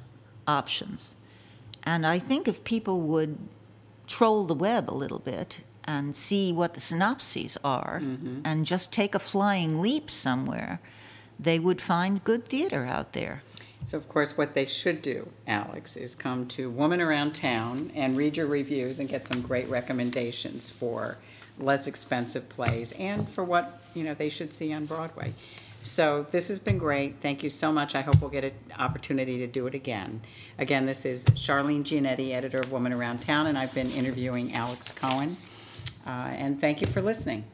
options. 0.47 1.13
And 1.83 2.05
I 2.05 2.19
think 2.19 2.47
if 2.47 2.63
people 2.63 3.01
would 3.01 3.37
troll 4.07 4.45
the 4.45 4.53
web 4.53 4.89
a 4.89 4.93
little 4.93 5.19
bit 5.19 5.61
and 5.85 6.15
see 6.15 6.53
what 6.53 6.73
the 6.73 6.81
synopses 6.81 7.57
are 7.63 7.99
mm-hmm. 8.03 8.41
and 8.45 8.65
just 8.65 8.93
take 8.93 9.15
a 9.15 9.19
flying 9.19 9.81
leap 9.81 10.09
somewhere, 10.09 10.79
they 11.39 11.59
would 11.59 11.81
find 11.81 12.23
good 12.23 12.45
theater 12.45 12.85
out 12.85 13.13
there. 13.13 13.43
So, 13.87 13.97
of 13.97 14.07
course, 14.07 14.37
what 14.37 14.53
they 14.53 14.65
should 14.65 15.01
do, 15.01 15.27
Alix, 15.47 15.97
is 15.97 16.13
come 16.13 16.45
to 16.49 16.69
Woman 16.69 17.01
Around 17.01 17.33
Town 17.33 17.91
and 17.95 18.15
read 18.15 18.37
your 18.37 18.45
reviews 18.45 18.99
and 18.99 19.09
get 19.09 19.27
some 19.27 19.41
great 19.41 19.67
recommendations 19.69 20.69
for 20.69 21.17
less 21.57 21.87
expensive 21.87 22.47
plays 22.49 22.91
and 22.93 23.27
for 23.29 23.43
what 23.43 23.81
you 23.93 24.03
know 24.03 24.13
they 24.13 24.29
should 24.29 24.53
see 24.53 24.71
on 24.71 24.85
Broadway. 24.85 25.33
So 25.83 26.25
this 26.31 26.47
has 26.49 26.59
been 26.59 26.77
great. 26.77 27.15
Thank 27.21 27.43
you 27.43 27.49
so 27.49 27.71
much. 27.71 27.95
I 27.95 28.01
hope 28.01 28.21
we'll 28.21 28.29
get 28.29 28.43
an 28.43 28.53
opportunity 28.77 29.39
to 29.39 29.47
do 29.47 29.67
it 29.67 29.73
again. 29.73 30.21
Again, 30.57 30.85
this 30.85 31.05
is 31.05 31.23
Charlene 31.25 31.83
Giannetti, 31.83 32.33
editor 32.33 32.59
of 32.59 32.71
Woman 32.71 32.93
Around 32.93 33.21
Town, 33.21 33.47
and 33.47 33.57
I've 33.57 33.73
been 33.73 33.89
interviewing 33.91 34.53
Alix 34.53 34.91
Cohen. 34.91 35.35
Uh, 36.05 36.09
and 36.09 36.61
thank 36.61 36.81
you 36.81 36.87
for 36.87 37.01
listening. 37.01 37.45